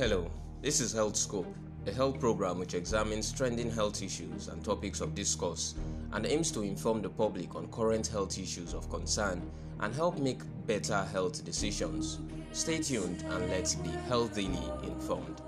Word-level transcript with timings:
Hello, 0.00 0.30
this 0.62 0.80
is 0.80 0.94
Health 0.94 1.14
Scope, 1.14 1.54
a 1.86 1.92
health 1.92 2.18
program 2.18 2.58
which 2.58 2.72
examines 2.72 3.30
trending 3.30 3.70
health 3.70 4.02
issues 4.02 4.48
and 4.48 4.64
topics 4.64 5.02
of 5.02 5.14
discourse 5.14 5.74
and 6.12 6.24
aims 6.24 6.50
to 6.52 6.62
inform 6.62 7.02
the 7.02 7.10
public 7.10 7.54
on 7.54 7.66
current 7.66 8.06
health 8.06 8.38
issues 8.38 8.72
of 8.72 8.88
concern 8.88 9.42
and 9.80 9.94
help 9.94 10.18
make 10.18 10.40
better 10.66 11.04
health 11.12 11.44
decisions. 11.44 12.18
Stay 12.52 12.78
tuned 12.78 13.22
and 13.28 13.50
let's 13.50 13.74
be 13.74 13.90
healthily 14.08 14.58
informed. 14.84 15.42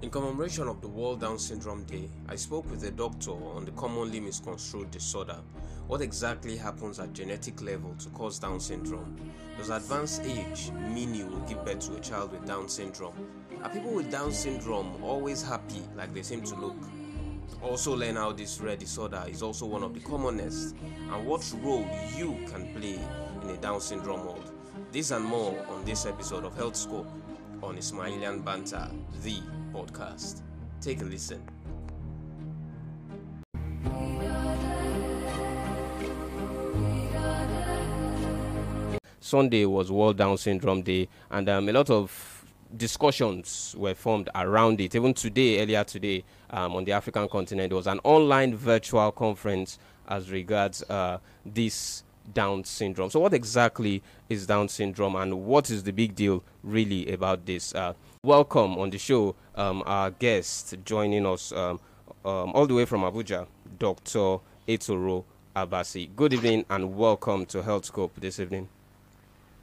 In 0.00 0.08
commemoration 0.08 0.68
of 0.68 0.80
the 0.80 0.88
World 0.88 1.20
Down 1.20 1.38
Syndrome 1.38 1.84
Day, 1.84 2.08
I 2.30 2.36
spoke 2.36 2.70
with 2.70 2.82
a 2.84 2.90
doctor 2.90 3.32
on 3.32 3.66
the 3.66 3.72
commonly 3.72 4.20
misconstrued 4.20 4.90
disorder. 4.90 5.36
What 5.88 6.00
exactly 6.00 6.56
happens 6.56 6.98
at 7.00 7.12
genetic 7.12 7.60
level 7.60 7.94
to 7.98 8.08
cause 8.10 8.38
Down 8.38 8.60
syndrome? 8.60 9.16
Does 9.58 9.70
advanced 9.70 10.22
age 10.22 10.70
mean 10.72 11.14
you 11.14 11.26
will 11.26 11.40
give 11.40 11.64
birth 11.64 11.80
to 11.80 11.96
a 11.96 12.00
child 12.00 12.32
with 12.32 12.46
Down 12.46 12.68
syndrome? 12.68 13.14
Are 13.62 13.68
people 13.68 13.92
with 13.92 14.10
Down 14.10 14.32
syndrome 14.32 15.02
always 15.02 15.42
happy 15.42 15.82
like 15.94 16.14
they 16.14 16.22
seem 16.22 16.42
to 16.42 16.54
look? 16.54 16.76
Also, 17.62 17.94
learn 17.94 18.16
how 18.16 18.32
this 18.32 18.60
rare 18.60 18.76
disorder 18.76 19.24
is 19.28 19.42
also 19.42 19.66
one 19.66 19.82
of 19.82 19.92
the 19.94 20.00
commonest 20.00 20.74
and 21.10 21.26
what 21.26 21.52
role 21.62 21.86
you 22.16 22.38
can 22.48 22.72
play 22.74 22.98
in 23.42 23.50
a 23.50 23.56
Down 23.58 23.80
syndrome 23.80 24.24
world. 24.24 24.50
This 24.90 25.10
and 25.10 25.24
more 25.24 25.64
on 25.68 25.84
this 25.84 26.06
episode 26.06 26.44
of 26.44 26.56
Health 26.56 26.76
Scope 26.76 27.10
on 27.62 27.76
Ismailian 27.76 28.44
Banter, 28.44 28.90
the 29.22 29.40
podcast. 29.72 30.40
Take 30.80 31.02
a 31.02 31.04
listen. 31.04 31.42
Sunday 39.22 39.64
was 39.66 39.92
World 39.92 40.16
Down 40.16 40.36
Syndrome 40.36 40.82
Day, 40.82 41.08
and 41.30 41.48
um, 41.48 41.68
a 41.68 41.72
lot 41.72 41.90
of 41.90 42.44
discussions 42.76 43.72
were 43.78 43.94
formed 43.94 44.28
around 44.34 44.80
it. 44.80 44.96
Even 44.96 45.14
today, 45.14 45.62
earlier 45.62 45.84
today, 45.84 46.24
um, 46.50 46.74
on 46.74 46.84
the 46.84 46.90
African 46.90 47.28
continent, 47.28 47.70
there 47.70 47.76
was 47.76 47.86
an 47.86 48.00
online 48.02 48.56
virtual 48.56 49.12
conference 49.12 49.78
as 50.08 50.28
regards 50.32 50.82
uh, 50.90 51.18
this 51.46 52.02
Down 52.34 52.64
syndrome. 52.64 53.10
So, 53.10 53.20
what 53.20 53.32
exactly 53.32 54.02
is 54.28 54.44
Down 54.44 54.68
syndrome, 54.68 55.14
and 55.14 55.44
what 55.44 55.70
is 55.70 55.84
the 55.84 55.92
big 55.92 56.16
deal 56.16 56.42
really 56.64 57.12
about 57.12 57.46
this? 57.46 57.72
Uh, 57.76 57.92
welcome 58.24 58.76
on 58.76 58.90
the 58.90 58.98
show, 58.98 59.36
um, 59.54 59.84
our 59.86 60.10
guest 60.10 60.74
joining 60.84 61.26
us 61.26 61.52
um, 61.52 61.78
um, 62.24 62.50
all 62.54 62.66
the 62.66 62.74
way 62.74 62.86
from 62.86 63.02
Abuja, 63.02 63.46
Dr. 63.78 64.38
Etoro 64.66 65.22
Abasi. 65.54 66.10
Good 66.16 66.32
evening 66.32 66.64
and 66.68 66.96
welcome 66.96 67.46
to 67.46 67.62
Health 67.62 67.84
Scope 67.84 68.20
this 68.20 68.40
evening. 68.40 68.68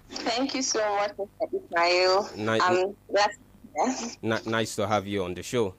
Thank 0.09 0.55
you 0.55 0.61
so 0.61 0.79
much, 0.95 1.11
Mr. 1.17 1.27
Ismail. 1.53 2.29
Ni- 2.35 2.59
Um, 2.59 2.95
yeah, 3.13 3.27
N- 4.23 4.41
nice 4.45 4.75
to 4.75 4.87
have 4.87 5.07
you 5.07 5.23
on 5.23 5.33
the 5.33 5.43
show. 5.43 5.73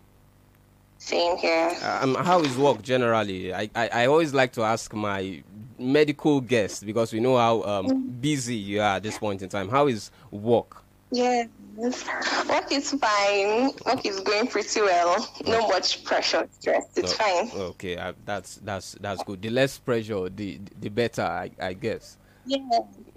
same 0.98 1.36
here. 1.38 1.74
Um, 1.82 2.14
how 2.14 2.40
is 2.42 2.56
work 2.58 2.82
generally? 2.82 3.52
I, 3.54 3.70
I, 3.74 3.88
I 3.88 4.06
always 4.06 4.32
like 4.34 4.52
to 4.52 4.62
ask 4.62 4.92
my 4.92 5.42
medical 5.78 6.40
guests 6.42 6.82
because 6.84 7.12
we 7.12 7.20
know 7.20 7.36
how 7.38 7.62
um, 7.62 8.08
busy 8.20 8.54
you 8.54 8.80
are 8.80 8.96
at 8.96 9.02
this 9.02 9.16
point 9.18 9.40
in 9.42 9.48
time. 9.48 9.68
How 9.70 9.86
is 9.88 10.10
work? 10.30 10.82
Yes. 11.10 11.48
Work 12.48 12.70
is 12.70 12.90
fine. 12.92 13.70
Work 13.86 14.04
is 14.04 14.20
going 14.20 14.46
pretty 14.46 14.80
well. 14.82 15.26
No 15.46 15.66
much 15.68 16.04
pressure, 16.04 16.46
stress. 16.60 16.84
It's 16.96 17.14
Oh, 17.14 17.16
fine. 17.16 17.50
Okay, 17.72 17.96
uh, 17.96 18.12
that's 18.26 18.56
that's 18.56 18.92
that's 19.00 19.22
good. 19.24 19.40
The 19.42 19.50
less 19.50 19.78
pressure, 19.78 20.28
the 20.28 20.60
the 20.78 20.88
better, 20.90 21.22
I, 21.22 21.50
I 21.60 21.72
guess. 21.72 22.18
Yeah. 22.46 22.58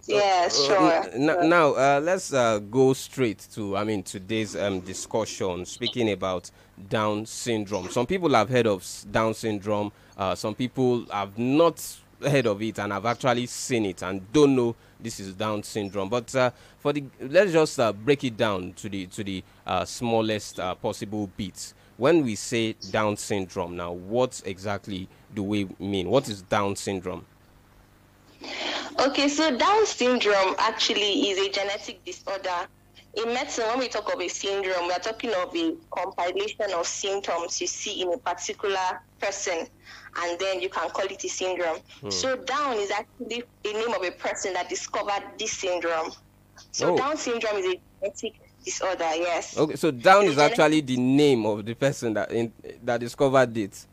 Yeah, 0.06 0.44
Uh, 0.48 0.50
sure. 0.50 0.92
n- 1.14 1.30
n- 1.30 1.50
now, 1.50 1.74
uh, 1.74 2.02
let's 2.04 2.34
uh, 2.34 2.60
go 2.60 2.94
straight 2.94 3.48
to, 3.54 3.78
I 3.78 3.84
mean, 3.86 4.04
today's 4.04 4.56
um, 4.56 4.82
discussion, 4.82 5.66
speaking 5.66 6.12
about 6.12 6.52
Down 6.90 7.26
syndrome. 7.26 7.90
Some 7.90 8.06
people 8.06 8.34
have 8.34 8.50
heard 8.50 8.68
of 8.68 8.86
Down 9.12 9.34
syndrome. 9.34 9.92
Uh, 10.18 10.36
some 10.36 10.56
people 10.56 11.06
have 11.12 11.38
not 11.38 11.82
heard 12.22 12.48
of 12.48 12.62
it 12.62 12.80
and 12.80 12.92
have 12.92 13.06
actually 13.06 13.46
seen 13.46 13.86
it 13.86 14.02
and 14.02 14.32
don't 14.32 14.56
know 14.56 14.76
this 15.00 15.20
is 15.20 15.34
Down 15.34 15.64
syndrome. 15.64 16.10
But 16.10 16.34
uh, 16.36 16.52
for 16.80 16.94
the, 16.94 17.04
let's 17.22 17.52
just 17.52 17.80
uh, 17.80 17.92
break 17.94 18.24
it 18.24 18.38
down 18.38 18.74
to 18.74 18.90
the 18.90 19.06
to 19.08 19.24
the 19.24 19.44
uh, 19.68 19.84
smallest 19.86 20.60
uh, 20.60 20.76
possible 20.76 21.30
bits. 21.38 21.74
When 21.98 22.24
we 22.24 22.36
say 22.36 22.74
Down 22.92 23.18
syndrome, 23.18 23.76
now, 23.76 23.92
what 23.92 24.42
exactly 24.46 25.08
do 25.34 25.44
we 25.44 25.68
mean? 25.80 26.10
What 26.10 26.28
is 26.30 26.42
Down 26.42 26.76
syndrome? 26.76 27.26
Okay, 29.00 29.28
so 29.28 29.56
Down 29.58 29.86
syndrome 29.86 30.56
actually 30.58 31.30
is 31.30 31.48
a 31.48 31.52
genetic 31.52 32.04
disorder. 32.06 32.68
In 33.16 33.26
medicine, 33.34 33.66
when 33.68 33.80
we 33.80 33.88
talk 33.90 34.12
of 34.14 34.20
a 34.20 34.28
syndrome, 34.28 34.88
we 34.88 34.92
are 34.92 35.00
talking 35.00 35.32
of 35.36 35.56
a 35.56 35.76
compilation 35.92 36.74
of 36.74 36.88
symptoms 36.88 37.62
you 37.62 37.68
see 37.68 38.02
in 38.02 38.12
a 38.12 38.18
particular 38.18 39.02
person, 39.22 39.68
and 40.22 40.40
then 40.40 40.62
you 40.62 40.70
can 40.70 40.90
call 40.90 41.06
it 41.06 41.24
a 41.24 41.30
syndrome. 41.30 41.78
Hmm. 42.02 42.10
So 42.10 42.36
Down 42.38 42.78
is 42.78 42.90
actually 42.92 43.44
the 43.64 43.74
name 43.74 43.94
of 43.94 44.04
a 44.04 44.12
person 44.12 44.54
that 44.54 44.68
discovered 44.68 45.24
this 45.38 45.52
syndrome. 45.52 46.12
So 46.72 46.94
Oh. 46.94 46.98
Down 46.98 47.18
syndrome 47.18 47.58
is 47.58 47.66
a 47.76 47.80
genetic 48.02 48.34
disorder, 48.66 49.10
yes. 49.16 49.58
Okay, 49.58 49.76
so 49.76 49.92
Down 49.92 50.26
is 50.26 50.38
actually 50.40 50.82
the 50.82 50.98
name 50.98 51.46
of 51.46 51.66
the 51.66 51.76
person 51.76 52.14
that 52.16 52.32
in, 52.32 52.52
that 52.84 53.00
discovered 53.00 53.56
it. 53.58 53.86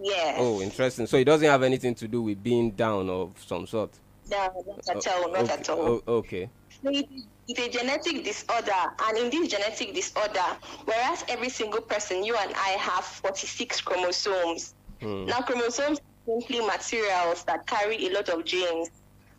Yes. 0.00 0.36
Oh, 0.38 0.60
interesting. 0.60 1.06
So 1.06 1.16
it 1.16 1.24
doesn't 1.24 1.46
have 1.48 1.62
anything 1.62 1.94
to 1.96 2.08
do 2.08 2.22
with 2.22 2.42
being 2.42 2.72
down 2.72 3.08
of 3.10 3.32
some 3.46 3.66
sort. 3.66 3.90
No, 4.30 4.64
not 4.66 4.96
at 4.96 5.06
all, 5.08 5.30
not 5.32 5.42
okay. 5.44 5.52
at 5.52 5.68
all. 5.70 5.80
o- 5.80 6.02
okay. 6.08 6.50
So 6.82 6.90
it- 6.90 7.08
It's 7.46 7.60
a 7.60 7.68
genetic 7.68 8.24
disorder, 8.24 8.72
and 9.06 9.18
in 9.18 9.28
this 9.28 9.48
genetic 9.50 9.92
disorder, 9.94 10.46
whereas 10.86 11.26
every 11.28 11.50
single 11.50 11.82
person, 11.82 12.24
you 12.24 12.34
and 12.36 12.54
I, 12.54 12.70
have 12.70 13.04
46 13.04 13.82
chromosomes. 13.82 14.72
Hmm. 15.02 15.26
Now, 15.26 15.42
chromosomes 15.42 15.98
are 15.98 16.40
simply 16.40 16.60
materials 16.64 17.44
that 17.44 17.66
carry 17.66 18.06
a 18.06 18.10
lot 18.14 18.30
of 18.30 18.46
genes, 18.46 18.88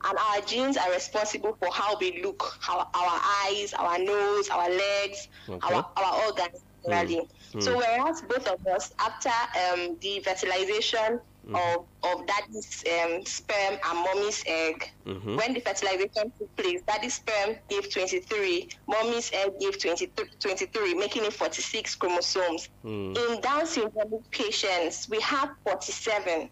and 0.03 0.17
our 0.19 0.41
genes 0.41 0.77
are 0.77 0.91
responsible 0.91 1.57
for 1.59 1.69
how 1.73 1.97
we 1.97 2.21
look, 2.21 2.59
our, 2.69 2.87
our 2.93 3.21
eyes, 3.47 3.73
our 3.73 3.97
nose, 3.97 4.49
our 4.49 4.69
legs, 4.69 5.27
Okay. 5.49 5.73
our, 5.73 5.89
our 5.97 6.25
organs. 6.27 6.61
Generally. 6.89 7.27
Hmm. 7.53 7.59
So 7.61 7.77
whereas 7.77 8.21
both 8.21 8.47
of 8.47 8.59
us, 8.67 8.91
after 8.99 9.29
um, 9.29 9.97
the 10.01 10.19
fertilization 10.21 11.19
Hmm. 11.47 11.55
of, 11.55 11.85
of 12.01 12.25
daddy's 12.25 12.83
um, 13.03 13.23
sperm 13.23 13.77
and 13.87 13.99
mommy's 13.99 14.43
egg, 14.47 14.83
Mhm. 15.05 15.37
when 15.37 15.53
the 15.53 15.59
fertilization 15.59 16.33
took 16.39 16.55
place, 16.57 16.81
daddy's 16.87 17.13
sperm 17.17 17.55
gave 17.69 17.93
23, 17.93 18.67
mommy's 18.87 19.29
egg 19.31 19.51
gave 19.61 19.79
20, 19.79 20.11
23, 20.41 20.95
making 20.95 21.23
it 21.23 21.33
46 21.33 21.93
chromosomes. 21.97 22.67
Hmm. 22.81 23.13
In 23.15 23.41
Down 23.41 23.67
syndrome 23.67 24.23
patients, 24.31 25.07
we 25.07 25.19
have 25.19 25.49
47. 25.67 26.49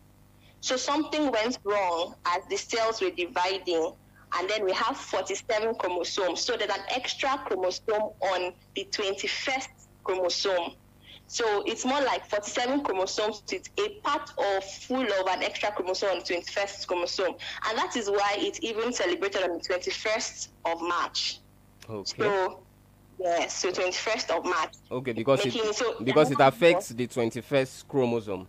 So 0.61 0.77
something 0.77 1.31
went 1.31 1.57
wrong 1.65 2.13
as 2.27 2.43
the 2.51 2.57
cells 2.57 3.01
were 3.01 3.09
dividing, 3.09 3.93
and 4.35 4.47
then 4.49 4.63
we 4.63 4.73
have 4.73 4.95
47 4.95 5.73
chromosomes. 5.73 6.41
So 6.45 6.55
there's 6.55 6.69
an 6.69 6.83
extra 6.89 7.43
chromosome 7.47 8.11
on 8.31 8.53
the 8.75 8.85
21st 8.93 9.67
chromosome. 10.03 10.73
So 11.27 11.63
it's 11.65 11.85
more 11.85 12.01
like 12.01 12.29
47 12.29 12.83
chromosomes 12.83 13.41
with 13.51 13.67
a 13.79 13.89
part 14.03 14.29
of 14.37 14.63
full 14.63 15.01
of 15.05 15.27
an 15.27 15.41
extra 15.41 15.71
chromosome 15.71 16.09
on 16.09 16.19
the 16.19 16.23
21st 16.25 16.85
chromosome. 16.87 17.35
And 17.67 17.77
that 17.77 17.95
is 17.95 18.09
why 18.09 18.35
it's 18.37 18.59
even 18.61 18.93
celebrated 18.93 19.43
on 19.43 19.53
the 19.53 19.59
21st 19.59 20.49
of 20.65 20.81
March. 20.81 21.39
Okay. 21.89 22.23
So, 22.23 22.59
yes, 23.19 23.57
so 23.57 23.71
21st 23.71 24.37
of 24.37 24.45
March. 24.45 24.73
Okay, 24.91 25.13
because 25.13 25.45
it 25.45 25.53
so- 25.75 25.95
because 26.03 26.31
it 26.31 26.39
affects 26.39 26.89
the 26.89 27.07
21st 27.07 27.87
chromosome. 27.87 28.47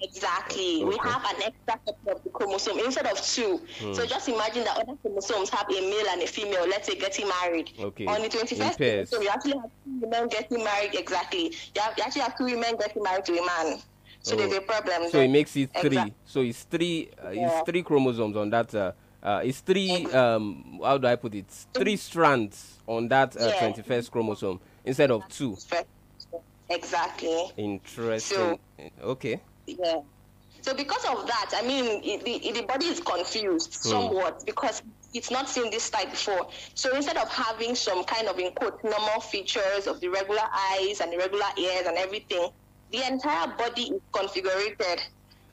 Exactly. 0.00 0.84
We 0.84 0.96
have 1.02 1.24
an 1.24 1.42
extra 1.42 1.78
copy 1.86 2.10
of 2.10 2.22
the 2.24 2.30
chromosome 2.30 2.78
instead 2.78 3.06
of 3.06 3.20
two. 3.20 3.60
Hmm. 3.80 3.92
So 3.94 4.06
just 4.06 4.28
imagine 4.28 4.64
that 4.64 4.78
other 4.78 4.94
chromosomes 5.02 5.50
have 5.50 5.66
a 5.68 5.80
male 5.80 6.06
and 6.10 6.22
a 6.22 6.26
female, 6.26 6.66
let's 6.68 6.86
say 6.86 6.94
getting 6.94 7.28
married. 7.28 7.70
Okay. 7.80 8.06
On 8.06 8.22
the 8.22 8.28
21st 8.28 8.78
pairs. 8.78 9.10
chromosome, 9.10 9.22
you 9.22 9.28
actually 9.28 9.52
have 9.52 9.70
two 9.84 10.00
women 10.00 10.28
getting 10.28 10.62
married, 10.64 10.94
exactly. 10.94 11.52
You, 11.74 11.80
have, 11.82 11.94
you 11.96 12.04
actually 12.04 12.22
have 12.22 12.38
two 12.38 12.44
women 12.44 12.76
getting 12.78 13.02
married 13.02 13.24
to 13.26 13.32
a 13.38 13.44
man. 13.46 13.78
So 14.22 14.36
there's 14.36 14.52
Oh. 14.52 14.56
a 14.58 14.60
problem. 14.60 15.02
So 15.04 15.10
there. 15.18 15.24
it 15.24 15.28
makes 15.30 15.56
it 15.56 15.70
three. 15.72 15.86
Exact- 15.88 16.12
So 16.26 16.40
it's 16.42 16.62
three. 16.64 17.10
Uh, 17.24 17.30
Yeah. 17.30 17.58
It's 17.60 17.68
three 17.70 17.82
chromosomes 17.82 18.36
on 18.36 18.50
that. 18.50 18.74
Uh, 18.74 18.92
uh, 19.22 19.40
it's 19.44 19.60
three. 19.60 20.06
Um, 20.06 20.80
how 20.82 20.98
do 20.98 21.06
I 21.08 21.16
put 21.16 21.34
it? 21.34 21.46
Three 21.74 21.96
strands 21.96 22.78
on 22.86 23.08
that 23.08 23.36
uh, 23.36 23.46
Yeah. 23.46 23.72
21st 23.72 24.10
chromosome 24.10 24.60
instead 24.84 25.10
of 25.10 25.26
two. 25.28 25.56
Exactly. 26.70 27.52
Interesting. 27.56 28.58
Okay. 29.02 29.40
Yeah. 29.78 30.00
So 30.60 30.74
because 30.74 31.04
of 31.04 31.26
that, 31.26 31.52
I 31.54 31.62
mean, 31.62 32.00
it, 32.04 32.24
the, 32.24 32.60
the 32.60 32.66
body 32.66 32.86
is 32.86 33.00
confused 33.00 33.72
somewhat 33.72 34.44
because 34.44 34.82
it's 35.14 35.30
not 35.30 35.48
seen 35.48 35.70
this 35.70 35.88
type 35.88 36.10
before. 36.10 36.48
So 36.74 36.94
instead 36.94 37.16
of 37.16 37.28
having 37.28 37.74
some 37.74 38.04
kind 38.04 38.28
of 38.28 38.38
in 38.38 38.52
quote 38.52 38.82
normal 38.82 39.20
features 39.20 39.86
of 39.86 40.00
the 40.00 40.08
regular 40.08 40.42
eyes 40.72 41.00
and 41.00 41.12
the 41.12 41.16
regular 41.16 41.46
ears 41.56 41.86
and 41.86 41.96
everything, 41.96 42.50
the 42.90 43.06
entire 43.06 43.46
body 43.56 43.82
is 43.82 44.00
configured. 44.12 45.00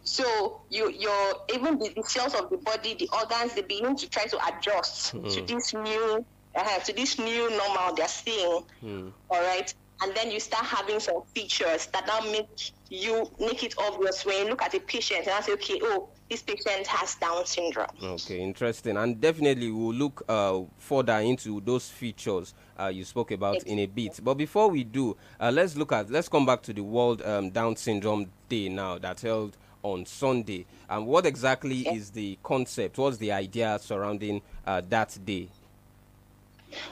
So 0.04 0.62
you 0.70 0.92
your 0.92 1.34
even 1.54 1.80
the, 1.80 1.92
the 1.96 2.04
cells 2.04 2.36
of 2.36 2.50
the 2.50 2.58
body, 2.58 2.96
the 2.96 3.10
organs, 3.14 3.54
they 3.54 3.62
begin 3.62 3.96
to 3.96 4.10
try 4.10 4.26
to 4.26 4.40
adjust 4.48 5.12
to 5.12 5.42
this 5.42 5.74
new 5.74 6.26
uh, 6.56 6.80
to 6.80 6.94
this 6.94 7.18
new 7.18 7.50
normal 7.58 7.96
they're 7.96 8.08
seeing. 8.08 8.64
Hmm. 8.82 9.10
All 9.30 9.42
right, 9.42 9.74
and 10.02 10.16
then 10.16 10.32
you 10.32 10.40
start 10.40 10.66
having 10.66 11.00
some 11.00 11.22
features 11.34 11.88
that 11.88 12.06
now 12.08 12.20
make 12.32 12.72
you 12.90 13.30
make 13.40 13.64
it 13.64 13.74
obvious 13.78 14.26
when 14.26 14.38
you 14.46 14.50
look 14.50 14.62
at 14.62 14.74
a 14.74 14.80
patient 14.80 15.22
and 15.22 15.32
I 15.32 15.42
say, 15.42 15.54
okay, 15.54 15.80
oh, 15.84 16.10
this 16.30 16.42
patient 16.42 16.86
has 16.88 17.16
Down 17.16 17.46
syndrome. 17.46 17.88
Okay, 18.02 18.40
interesting. 18.40 18.98
And 18.98 19.20
definitely 19.20 19.72
we'll 19.72 19.94
look 19.94 20.24
uh, 20.28 20.62
further 20.78 21.18
into 21.20 21.62
those 21.62 21.90
features 21.90 22.54
uh, 22.80 22.88
you 22.88 23.04
spoke 23.06 23.32
about 23.32 23.64
in 23.64 23.80
a 23.80 23.86
bit. 23.86 24.20
But 24.24 24.36
before 24.36 24.70
we 24.70 24.84
do, 24.84 25.16
uh, 25.40 25.52
let's 25.54 25.76
look 25.76 25.92
at, 25.92 26.10
let's 26.12 26.28
come 26.30 26.46
back 26.46 26.62
to 26.64 26.74
the 26.74 26.82
World 26.84 27.22
um, 27.24 27.50
Down 27.50 27.76
Syndrome 27.76 28.30
Day 28.50 28.70
now 28.70 28.98
that 29.00 29.22
held 29.22 29.58
on 29.82 30.06
Sunday. 30.06 30.66
And 30.90 31.06
what 31.08 31.26
exactly 31.26 31.76
Yes. 31.76 31.96
is 31.96 32.12
the 32.12 32.38
concept? 32.44 32.98
What's 32.98 33.18
the 33.18 33.32
idea 33.32 33.78
surrounding 33.82 34.42
uh, 34.66 34.82
that 34.90 35.18
day? 35.26 35.48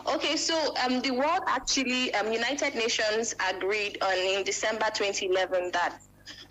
Okay, 0.08 0.36
so 0.36 0.76
um, 0.84 1.02
the 1.02 1.12
world 1.12 1.42
actually, 1.48 2.14
um, 2.16 2.32
United 2.32 2.76
Nations 2.76 3.36
agreed 3.50 3.98
on 4.02 4.18
in 4.18 4.44
December 4.44 4.86
2011 4.94 5.72
that 5.72 6.00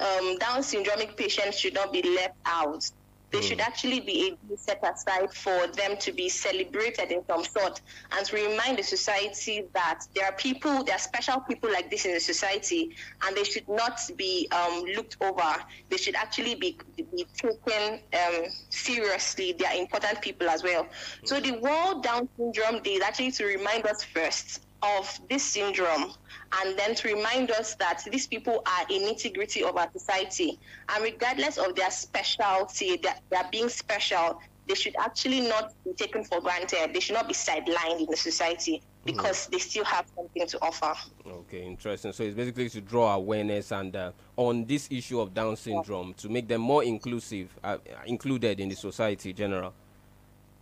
um, 0.00 0.38
Down 0.38 0.60
syndromic 0.60 1.16
patients 1.16 1.58
should 1.58 1.74
not 1.74 1.92
be 1.92 2.02
left 2.02 2.36
out. 2.44 2.90
They 3.32 3.40
should 3.40 3.60
actually 3.60 4.00
be 4.00 4.28
a 4.28 4.30
day 4.46 4.56
set 4.56 4.80
aside 4.84 5.32
for 5.32 5.66
them 5.68 5.96
to 5.98 6.12
be 6.12 6.28
celebrated 6.28 7.10
in 7.10 7.24
some 7.26 7.44
sort 7.44 7.80
and 8.12 8.26
to 8.26 8.36
remind 8.36 8.78
the 8.78 8.82
society 8.82 9.64
that 9.72 10.04
there 10.14 10.26
are 10.26 10.32
people, 10.32 10.84
there 10.84 10.96
are 10.96 10.98
special 10.98 11.40
people 11.40 11.70
like 11.72 11.90
this 11.90 12.04
in 12.04 12.12
the 12.12 12.20
society, 12.20 12.94
and 13.24 13.34
they 13.34 13.44
should 13.44 13.66
not 13.68 14.00
be 14.16 14.48
um, 14.52 14.84
looked 14.94 15.16
over. 15.22 15.54
They 15.88 15.96
should 15.96 16.14
actually 16.14 16.56
be, 16.56 16.78
be 16.96 17.26
taken 17.34 18.00
um, 18.12 18.44
seriously. 18.68 19.54
They 19.58 19.64
are 19.64 19.76
important 19.76 20.20
people 20.20 20.50
as 20.50 20.62
well. 20.62 20.86
So 21.24 21.40
the 21.40 21.52
World 21.52 22.02
Down 22.02 22.28
Syndrome 22.36 22.82
Day 22.82 22.94
is 22.94 23.02
actually 23.02 23.32
to 23.32 23.46
remind 23.46 23.86
us 23.86 24.04
first 24.04 24.60
of 24.82 25.20
this 25.28 25.42
syndrome 25.42 26.12
and 26.60 26.78
then 26.78 26.94
to 26.94 27.14
remind 27.14 27.50
us 27.50 27.74
that 27.76 28.02
these 28.10 28.26
people 28.26 28.62
are 28.66 28.86
in 28.90 29.02
nitty-gritty 29.02 29.62
of 29.62 29.76
our 29.76 29.88
society 29.92 30.58
and 30.88 31.04
regardless 31.04 31.58
of 31.58 31.74
their 31.74 31.90
specialty 31.90 32.96
that 32.98 33.20
they 33.30 33.36
are 33.36 33.48
being 33.50 33.68
special 33.68 34.40
they 34.68 34.74
should 34.74 34.94
actually 34.98 35.40
not 35.40 35.72
be 35.84 35.92
taken 35.92 36.24
for 36.24 36.40
granted 36.40 36.90
they 36.92 37.00
should 37.00 37.14
not 37.14 37.28
be 37.28 37.34
sidelined 37.34 38.00
in 38.00 38.06
the 38.10 38.16
society 38.16 38.82
because 39.04 39.48
they 39.48 39.58
still 39.58 39.84
have 39.84 40.06
something 40.14 40.46
to 40.46 40.58
offer 40.62 40.94
Okay, 41.26 41.64
interesting. 41.64 42.12
So 42.12 42.24
it's 42.24 42.36
basically 42.36 42.68
to 42.70 42.80
draw 42.80 43.14
awareness 43.14 43.72
and 43.72 43.94
uh, 43.94 44.12
on 44.36 44.64
this 44.64 44.88
issue 44.90 45.20
of 45.20 45.34
Down 45.34 45.56
syndrome 45.56 46.14
to 46.14 46.28
make 46.28 46.48
them 46.48 46.60
more 46.60 46.84
inclusive, 46.84 47.48
uh, 47.62 47.78
included 48.06 48.60
in 48.60 48.68
the 48.68 48.74
society 48.74 49.30
in 49.30 49.36
general. 49.36 49.74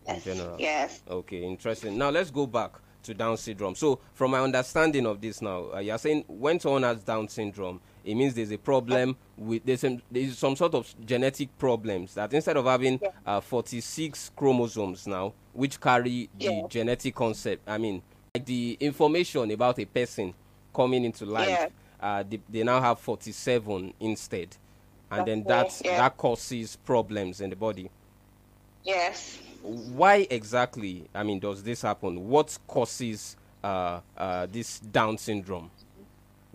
In 0.06 0.14
yes 0.14 0.24
general. 0.24 0.56
yes 0.58 1.02
Okay, 1.08 1.42
interesting. 1.42 1.98
Now 1.98 2.10
let's 2.10 2.30
go 2.30 2.46
back 2.46 2.72
to 3.02 3.14
Down 3.14 3.36
syndrome. 3.36 3.74
So, 3.74 3.98
from 4.14 4.32
my 4.32 4.40
understanding 4.40 5.06
of 5.06 5.20
this 5.20 5.40
now, 5.42 5.70
uh, 5.74 5.78
you're 5.78 5.98
saying 5.98 6.24
when 6.28 6.60
someone 6.60 6.82
has 6.82 7.02
Down 7.02 7.28
syndrome, 7.28 7.80
it 8.04 8.14
means 8.14 8.34
there's 8.34 8.50
a 8.52 8.58
problem 8.58 9.16
with 9.36 9.64
there's 9.64 9.80
some, 9.80 10.00
there's 10.10 10.38
some 10.38 10.56
sort 10.56 10.74
of 10.74 10.92
genetic 11.04 11.56
problems 11.58 12.14
that 12.14 12.32
instead 12.32 12.56
of 12.56 12.64
having 12.64 12.98
Yeah. 13.02 13.08
uh, 13.26 13.40
46 13.40 14.30
chromosomes 14.36 15.06
now, 15.06 15.32
which 15.52 15.80
carry 15.80 16.28
the 16.38 16.44
Yeah. 16.44 16.66
genetic 16.68 17.14
concept, 17.14 17.68
I 17.68 17.78
mean, 17.78 18.02
like 18.34 18.46
the 18.46 18.76
information 18.80 19.50
about 19.50 19.78
a 19.78 19.84
person 19.84 20.34
coming 20.74 21.04
into 21.04 21.26
life, 21.26 21.48
Yeah. 21.48 21.68
uh, 22.00 22.24
they, 22.28 22.40
they 22.48 22.62
now 22.62 22.80
have 22.80 22.98
47 23.00 23.92
instead, 24.00 24.56
and 25.10 25.26
then 25.26 25.42
that 25.44 25.70
that 25.84 26.16
causes 26.16 26.76
problems 26.76 27.40
in 27.40 27.50
the 27.50 27.56
body 27.56 27.90
yes 28.84 29.38
why 29.62 30.26
exactly 30.30 31.04
i 31.14 31.22
mean 31.22 31.38
does 31.38 31.62
this 31.62 31.82
happen 31.82 32.28
what 32.28 32.56
causes 32.66 33.36
uh, 33.62 34.00
uh, 34.16 34.46
this 34.50 34.80
down 34.80 35.18
syndrome 35.18 35.70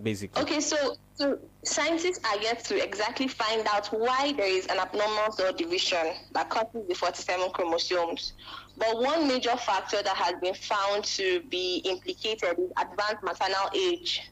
basically 0.02 0.42
Okay, 0.42 0.60
so 0.60 0.96
so 1.16 1.40
scientists 1.64 2.20
are 2.26 2.38
yet 2.42 2.64
to 2.66 2.84
exactly 2.84 3.28
find 3.28 3.66
out 3.68 3.88
why 3.88 4.34
there 4.36 4.48
is 4.48 4.66
an 4.68 4.80
abnormal 4.80 5.32
cell 5.32 5.54
division 5.54 6.14
that 6.34 6.50
causes 6.50 6.86
the 6.90 6.94
47 6.94 7.52
chromosomes. 7.52 8.34
But 8.78 9.00
one 9.02 9.26
major 9.26 9.56
factor 9.56 10.04
that 10.04 10.16
has 10.18 10.36
been 10.42 10.54
found 10.54 11.06
to 11.06 11.40
be 11.50 11.78
implicated 11.86 12.60
is 12.60 12.70
advanced 12.78 13.24
maternal 13.24 13.70
age. 13.74 14.30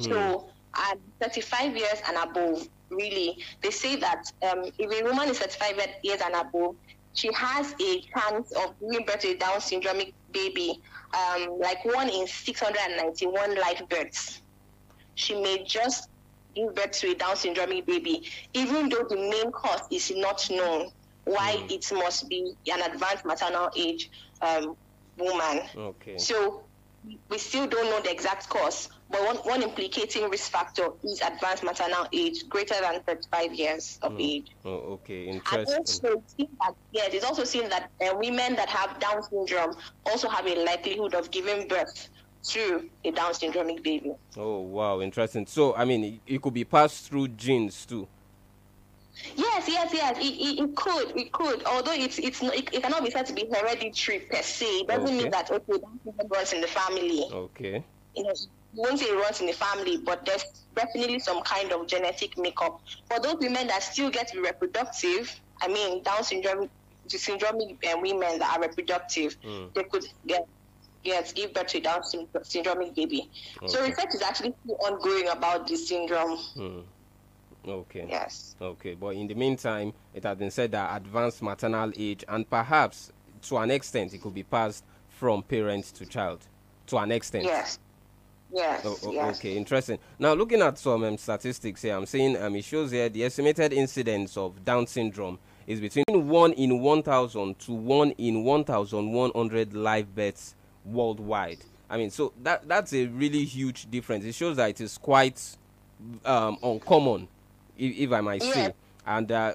So 0.00 0.50
at 0.74 0.98
35 1.20 1.76
years 1.76 2.02
and 2.08 2.16
above, 2.16 2.68
really, 2.90 3.38
they 3.62 3.70
say 3.70 3.96
that 3.96 4.24
um, 4.42 4.64
if 4.78 5.00
a 5.00 5.04
woman 5.04 5.28
is 5.28 5.38
35 5.38 5.80
years 6.02 6.20
and 6.20 6.34
above, 6.34 6.74
she 7.16 7.32
has 7.32 7.74
a 7.80 8.00
chance 8.02 8.52
of 8.52 8.74
giving 8.80 9.04
birth 9.06 9.20
to 9.20 9.28
a 9.28 9.36
Down 9.36 9.58
syndromic 9.58 10.14
baby, 10.32 10.80
um, 11.14 11.58
like 11.58 11.84
one 11.84 12.08
in 12.08 12.26
691 12.26 13.56
live 13.56 13.88
births 13.88 14.42
she 15.16 15.34
may 15.40 15.64
just 15.64 16.08
give 16.54 16.74
birth 16.74 16.92
to 16.92 17.10
a 17.10 17.14
Down 17.14 17.34
syndromic 17.34 17.86
baby, 17.86 18.28
even 18.54 18.88
though 18.88 19.04
the 19.08 19.16
main 19.16 19.50
cause 19.50 19.80
is 19.90 20.12
not 20.14 20.48
known. 20.50 20.90
Why 21.24 21.66
it 21.68 21.90
must 21.92 22.28
be 22.28 22.54
an 22.72 22.82
advanced 22.92 23.24
maternal 23.24 23.68
age 23.76 24.10
um, 24.40 24.76
woman. 25.18 25.62
okay 25.76 26.18
So 26.18 26.62
we 27.28 27.38
still 27.38 27.66
don't 27.66 27.90
know 27.90 28.00
the 28.00 28.12
exact 28.12 28.48
cause, 28.48 28.88
but 29.08 29.24
one, 29.24 29.36
one 29.38 29.62
implicating 29.62 30.28
risk 30.28 30.50
factor 30.50 30.88
is 31.04 31.20
advanced 31.22 31.62
maternal 31.62 32.06
age 32.12 32.44
greater 32.48 32.74
than 32.80 33.00
35 33.06 33.54
years 33.54 33.98
of 34.02 34.12
age. 34.18 34.46
oh, 34.64 34.70
okay 34.94 35.26
And 35.28 35.36
interesting 35.36 35.76
also, 35.78 36.08
it's 36.18 36.34
seen 36.36 36.48
that, 36.60 36.74
yes, 36.92 37.14
it's 37.14 37.24
also 37.24 37.44
seen 37.44 37.68
that 37.68 37.90
uh, 38.04 38.14
women 38.16 38.56
that 38.56 38.68
have 38.68 38.98
Down 38.98 39.22
syndrome 39.22 39.76
also 40.06 40.28
have 40.28 40.46
a 40.46 40.64
likelihood 40.64 41.14
of 41.14 41.30
giving 41.30 41.68
birth 41.68 42.08
to 42.50 42.82
a 43.04 43.10
Down 43.12 43.32
syndromic 43.32 43.82
baby. 43.82 44.12
oh 44.36 44.60
wow 44.60 45.00
interesting 45.00 45.46
so 45.46 45.74
i 45.74 45.84
mean 45.84 46.04
it, 46.04 46.34
it 46.34 46.42
could 46.42 46.54
be 46.54 46.64
passed 46.64 47.08
through 47.08 47.26
genes 47.28 47.84
too 47.86 48.06
Yes, 49.34 49.66
yes, 49.66 49.90
yes. 49.94 50.18
It, 50.18 50.22
it, 50.24 50.60
it 50.62 50.76
could, 50.76 51.16
it 51.16 51.32
could. 51.32 51.64
Although 51.64 51.92
it's 51.94 52.18
it's 52.18 52.42
not, 52.42 52.54
it, 52.54 52.68
it 52.72 52.82
cannot 52.82 53.02
be 53.02 53.10
said 53.10 53.24
to 53.26 53.32
be 53.32 53.46
hereditary 53.52 54.20
per 54.20 54.42
se. 54.42 54.66
It 54.66 54.88
doesn't 54.88 55.04
Okay. 55.04 55.16
mean 55.16 55.30
that 55.30 55.50
okay, 55.50 55.78
runs 56.30 56.52
in 56.52 56.60
the 56.60 56.66
family. 56.66 57.24
okay 57.32 57.82
You 58.14 58.24
know, 58.24 58.34
won't 58.76 58.98
say 58.98 59.06
it 59.06 59.16
runs 59.18 59.40
in 59.40 59.46
the 59.46 59.52
family, 59.52 59.96
but 59.96 60.24
there's 60.24 60.44
definitely 60.74 61.18
some 61.18 61.42
kind 61.42 61.72
of 61.72 61.86
genetic 61.88 62.36
makeup. 62.38 62.80
For 63.10 63.18
those 63.20 63.36
women 63.40 63.66
that 63.68 63.82
still 63.82 64.10
get 64.10 64.28
to 64.28 64.34
be 64.34 64.40
reproductive, 64.42 65.34
I 65.62 65.68
mean, 65.68 66.02
Down 66.02 66.22
syndrome, 66.22 66.68
the 67.10 67.16
syndromic 67.18 67.78
uh, 67.84 67.98
women 68.00 68.38
that 68.38 68.56
are 68.56 68.60
reproductive, 68.62 69.36
Mm. 69.42 69.72
they 69.74 69.84
could 69.84 70.04
get. 70.26 70.46
Yes, 71.04 71.32
give 71.32 71.54
birth 71.54 71.68
to 71.68 71.78
a 71.78 71.80
Down 71.80 72.02
syn- 72.02 72.26
syndromic 72.42 72.94
baby. 72.96 73.30
So 73.66 73.80
research 73.80 74.14
is 74.14 74.22
actually 74.22 74.54
still 74.64 74.76
ongoing 74.80 75.28
about 75.28 75.66
this 75.68 75.88
syndrome. 75.88 76.36
Hmm. 76.36 76.80
okay 77.68 78.06
Yes. 78.08 78.54
okay 78.60 78.94
but 78.94 79.08
in 79.16 79.26
the 79.26 79.34
meantime 79.34 79.92
it 80.14 80.22
has 80.24 80.36
been 80.38 80.50
said 80.52 80.70
that 80.72 80.96
advanced 80.96 81.42
maternal 81.42 81.90
age 81.96 82.24
and 82.28 82.48
perhaps 82.48 83.10
to 83.42 83.56
an 83.58 83.70
extent 83.72 84.14
it 84.14 84.22
could 84.22 84.34
be 84.34 84.44
passed 84.44 84.84
from 85.08 85.42
parent 85.42 85.84
to 85.94 86.06
child 86.06 86.46
to 86.86 86.96
an 86.98 87.10
extent 87.10 87.44
Yes. 87.44 87.78
Yes. 88.56 88.82
Oh, 89.04 89.12
yes. 89.12 89.38
Okay, 89.38 89.54
interesting. 89.54 89.98
Now, 90.18 90.32
looking 90.32 90.62
at 90.62 90.78
some 90.78 91.04
um, 91.04 91.18
statistics 91.18 91.82
here, 91.82 91.94
I'm 91.94 92.06
seeing 92.06 92.36
um, 92.40 92.56
it 92.56 92.64
shows 92.64 92.90
here 92.90 93.10
the 93.10 93.22
estimated 93.24 93.74
incidence 93.74 94.36
of 94.38 94.64
Down 94.64 94.86
syndrome 94.86 95.38
is 95.66 95.78
between 95.78 96.04
1 96.08 96.52
in 96.54 96.80
1,000 96.80 97.58
to 97.58 97.72
1 97.72 98.10
in 98.12 98.44
1,100 98.44 99.74
live 99.74 100.14
births 100.14 100.54
worldwide. 100.86 101.58
I 101.90 101.98
mean, 101.98 102.10
so 102.10 102.32
that 102.42 102.66
that's 102.66 102.94
a 102.94 103.06
really 103.06 103.44
huge 103.44 103.90
difference. 103.90 104.24
It 104.24 104.34
shows 104.34 104.56
that 104.56 104.70
it 104.70 104.80
is 104.80 104.96
quite 104.96 105.40
um, 106.24 106.56
uncommon, 106.62 107.28
if, 107.76 107.96
if 107.96 108.12
I 108.12 108.22
might 108.22 108.42
say. 108.42 108.72
And 109.06 109.30
uh, 109.30 109.52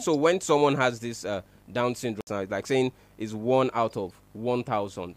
so 0.00 0.14
when 0.14 0.40
someone 0.40 0.76
has 0.76 1.00
this 1.00 1.24
uh, 1.24 1.42
Down 1.70 1.94
syndrome, 1.94 2.48
like 2.48 2.66
saying 2.66 2.92
is 3.18 3.34
one 3.34 3.70
out 3.74 3.96
of 3.96 4.12
1,000. 4.32 5.16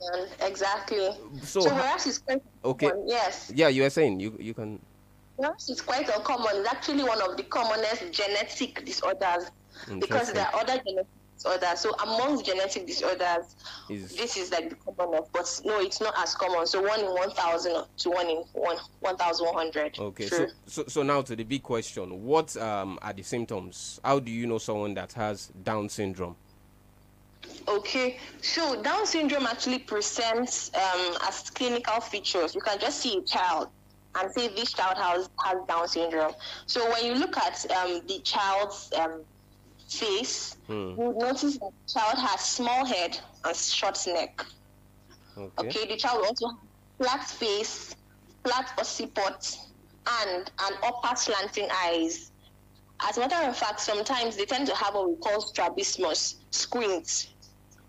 And 0.00 0.28
exactly. 0.42 1.10
So, 1.42 1.60
So, 1.60 1.70
ha- 1.70 1.94
it's 1.96 2.18
quite 2.18 2.42
okay. 2.64 2.86
uncommon, 2.86 3.08
yes. 3.08 3.50
yeah, 3.54 3.68
you 3.68 3.82
were 3.82 3.90
saying 3.90 4.20
you 4.20 4.36
you 4.38 4.54
can. 4.54 4.78
Whereas 5.36 5.68
it's 5.68 5.80
quite 5.82 6.08
uncommon. 6.08 6.56
It's 6.56 6.68
actually 6.68 7.02
one 7.04 7.20
of 7.22 7.36
the 7.36 7.42
commonest 7.44 8.10
genetic 8.12 8.84
disorders 8.84 9.50
because 9.98 10.32
there 10.32 10.46
are 10.46 10.60
other 10.60 10.78
genetic 10.86 11.06
disorders. 11.36 11.80
So 11.80 11.92
amongst 11.94 12.44
genetic 12.46 12.86
disorders, 12.86 13.56
Is 13.90 14.14
this 14.16 14.36
is 14.36 14.50
like 14.50 14.70
the 14.70 14.76
commonest, 14.76 15.32
but 15.32 15.60
no, 15.64 15.80
it's 15.80 16.00
not 16.00 16.14
as 16.18 16.34
common. 16.34 16.66
So 16.66 16.82
one 16.82 17.00
in 17.00 17.06
one 17.06 17.30
thousand 17.30 17.84
to 17.98 18.10
one 18.10 18.28
in 18.28 18.44
one 18.52 18.76
one 19.00 19.16
thousand 19.16 19.46
one 19.46 19.56
hundred. 19.56 19.98
Okay, 19.98 20.28
True. 20.28 20.48
so, 20.66 20.82
so 20.82 20.84
so 20.88 21.02
now 21.02 21.22
to 21.22 21.34
the 21.36 21.44
big 21.44 21.62
question: 21.62 22.22
What 22.22 22.54
um, 22.58 22.98
are 23.02 23.12
the 23.12 23.22
symptoms? 23.22 24.00
How 24.04 24.18
do 24.20 24.30
you 24.30 24.46
know 24.46 24.58
someone 24.58 24.94
that 24.94 25.12
has 25.14 25.48
Down 25.64 25.88
syndrome? 25.88 26.36
Okay, 27.68 28.18
so 28.42 28.80
Down 28.82 29.06
syndrome 29.06 29.46
actually 29.46 29.80
presents 29.80 30.70
um, 30.74 31.16
as 31.26 31.50
clinical 31.50 32.00
features. 32.00 32.54
You 32.54 32.60
can 32.60 32.78
just 32.78 33.00
see 33.00 33.18
a 33.18 33.22
child 33.22 33.68
and 34.18 34.30
say 34.32 34.48
this 34.48 34.72
child 34.72 34.96
has, 34.96 35.28
has 35.44 35.56
Down 35.68 35.88
syndrome. 35.88 36.32
So 36.66 36.88
when 36.92 37.04
you 37.04 37.14
look 37.14 37.36
at 37.36 37.66
um, 37.72 38.00
the 38.06 38.20
child's 38.20 38.90
um, 38.96 39.22
face, 39.88 40.56
Hmm. 40.66 40.94
you 40.98 41.14
notice 41.16 41.58
that 41.58 41.70
the 41.86 41.92
child 42.00 42.18
has 42.18 42.40
small 42.40 42.84
head 42.84 43.18
and 43.44 43.56
short 43.56 43.98
neck. 44.06 44.44
Okay. 45.36 45.68
okay. 45.68 45.86
The 45.86 45.96
child 45.96 46.24
also 46.26 46.48
have 46.48 46.58
flat 46.98 47.24
face, 47.28 47.94
flat 48.44 48.72
occiput, 48.78 49.56
and 50.22 50.50
an 50.60 50.72
upper 50.82 51.16
slanting 51.16 51.68
eyes. 51.84 52.30
As 53.00 53.16
a 53.18 53.20
matter 53.20 53.48
of 53.48 53.56
fact, 53.56 53.80
sometimes 53.80 54.36
they 54.36 54.46
tend 54.46 54.66
to 54.68 54.74
have 54.74 54.94
what 54.94 55.08
we 55.10 55.16
call 55.16 55.40
strabismus, 55.40 56.36
squint. 56.50 57.28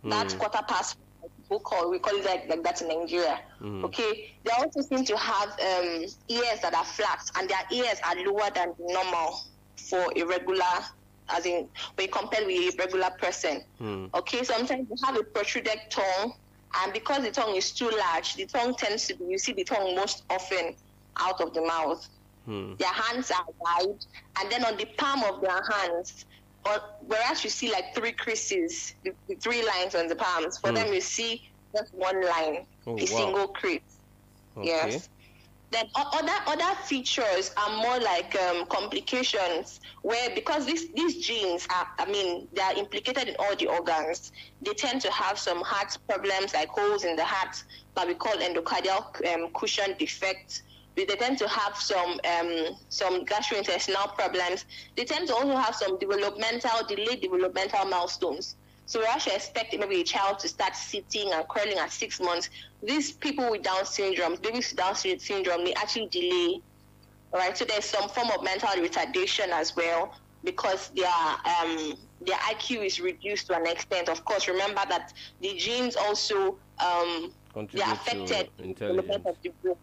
Mm. 0.07 0.11
That 0.11 0.39
quarter 0.39 0.65
past 0.67 0.97
people 1.41 1.59
call 1.59 1.89
we 1.89 1.99
call 1.99 2.15
it 2.17 2.25
like, 2.25 2.47
like 2.47 2.63
that 2.63 2.81
in 2.81 2.87
Nigeria. 2.87 3.41
Mm. 3.61 3.83
Okay. 3.85 4.33
They 4.43 4.51
also 4.51 4.81
seem 4.81 5.03
to 5.05 5.17
have 5.17 5.49
um, 5.49 6.05
ears 6.29 6.59
that 6.61 6.73
are 6.73 6.85
flat 6.85 7.29
and 7.37 7.49
their 7.49 7.59
ears 7.71 7.99
are 8.07 8.15
lower 8.15 8.49
than 8.53 8.73
normal 8.79 9.41
for 9.89 10.11
a 10.15 10.23
regular 10.23 10.63
as 11.29 11.45
in 11.45 11.67
when 11.95 12.07
you 12.07 12.11
compare 12.11 12.45
with 12.45 12.73
a 12.73 12.77
regular 12.77 13.09
person. 13.19 13.63
Mm. 13.81 14.13
Okay, 14.13 14.43
sometimes 14.43 14.87
you 14.89 14.95
have 15.05 15.17
a 15.17 15.23
protruded 15.23 15.79
tongue 15.89 16.33
and 16.81 16.93
because 16.93 17.23
the 17.23 17.31
tongue 17.31 17.55
is 17.55 17.71
too 17.71 17.89
large, 17.89 18.35
the 18.35 18.45
tongue 18.45 18.73
tends 18.75 19.07
to 19.07 19.15
be 19.15 19.25
you 19.25 19.37
see 19.37 19.53
the 19.53 19.63
tongue 19.63 19.95
most 19.95 20.23
often 20.29 20.73
out 21.17 21.41
of 21.41 21.53
the 21.53 21.61
mouth. 21.61 22.07
Hmm. 22.45 22.75
Their 22.77 22.93
hands 22.93 23.29
are 23.29 23.45
wide, 23.59 24.05
and 24.39 24.49
then 24.49 24.63
on 24.63 24.77
the 24.77 24.85
palm 24.97 25.21
of 25.23 25.41
their 25.41 25.61
hands, 25.69 26.23
or, 26.67 26.81
whereas 27.05 27.43
you 27.43 27.49
see 27.49 27.71
like 27.71 27.95
three 27.95 28.11
creases, 28.11 28.93
three 29.39 29.65
lines 29.65 29.95
on 29.95 30.07
the 30.07 30.15
palms, 30.15 30.57
for 30.57 30.69
hmm. 30.69 30.75
them 30.75 30.93
you 30.93 31.01
see 31.01 31.49
just 31.75 31.93
one 31.93 32.23
line, 32.23 32.65
oh, 32.85 32.91
a 32.91 33.01
wow. 33.01 33.05
single 33.05 33.47
crease. 33.47 33.81
Okay. 34.57 34.67
Yes. 34.67 35.09
Then 35.69 35.85
other 35.95 36.31
other 36.47 36.75
features 36.85 37.51
are 37.57 37.77
more 37.77 37.99
like 37.99 38.33
um, 38.37 38.65
complications 38.67 39.81
where 40.01 40.33
because 40.33 40.65
these 40.65 40.87
these 40.93 41.17
genes 41.17 41.67
are 41.69 41.87
I 41.99 42.09
mean 42.09 42.47
they 42.53 42.61
are 42.61 42.73
implicated 42.73 43.27
in 43.27 43.35
all 43.37 43.53
the 43.53 43.67
organs. 43.67 44.31
They 44.61 44.73
tend 44.73 45.01
to 45.01 45.11
have 45.11 45.37
some 45.37 45.61
heart 45.61 45.97
problems 46.07 46.53
like 46.53 46.69
holes 46.69 47.03
in 47.03 47.17
the 47.17 47.25
heart 47.25 47.61
that 47.95 48.07
we 48.07 48.13
call 48.13 48.33
endocardial 48.37 49.33
um, 49.33 49.49
cushion 49.53 49.93
defect 49.99 50.63
they 51.05 51.15
tend 51.15 51.37
to 51.37 51.47
have 51.47 51.75
some 51.75 52.19
um, 52.25 52.75
some 52.89 53.25
gastrointestinal 53.25 54.15
problems. 54.15 54.65
They 54.95 55.05
tend 55.05 55.27
to 55.27 55.35
also 55.35 55.55
have 55.55 55.75
some 55.75 55.99
developmental, 55.99 56.85
delayed 56.87 57.21
developmental 57.21 57.85
milestones. 57.85 58.55
So 58.87 59.01
we 59.01 59.05
actually 59.05 59.35
expect 59.35 59.77
maybe 59.77 60.01
a 60.01 60.03
child 60.03 60.39
to 60.39 60.47
start 60.47 60.75
sitting 60.75 61.31
and 61.33 61.47
crawling 61.49 61.77
at 61.77 61.91
six 61.91 62.21
months. 62.21 62.49
These 62.81 63.11
people 63.11 63.51
with 63.51 63.63
Down 63.63 63.85
syndrome, 63.85 64.35
babies 64.35 64.71
with 64.71 64.77
Down 64.77 64.95
syndrome, 64.95 65.65
they 65.65 65.73
actually 65.73 66.07
delay. 66.07 66.61
All 67.33 67.39
right, 67.39 67.55
so 67.57 67.65
there's 67.65 67.83
some 67.83 68.07
form 68.07 68.31
of 68.31 68.43
mental 68.43 68.69
retardation 68.69 69.49
as 69.49 69.75
well 69.75 70.15
because 70.45 70.89
their 70.95 71.07
um, 71.07 71.95
their 72.21 72.37
IQ 72.37 72.85
is 72.85 72.99
reduced 72.99 73.47
to 73.47 73.57
an 73.57 73.67
extent. 73.67 74.09
Of 74.09 74.23
course, 74.23 74.47
remember 74.47 74.81
that 74.89 75.13
the 75.41 75.53
genes 75.55 75.95
also 75.95 76.57
um, 76.79 77.33
they 77.73 77.81
are 77.81 77.93
affected 77.93 78.49
development 78.57 79.25
of 79.25 79.35
the 79.43 79.49
brain. 79.61 79.75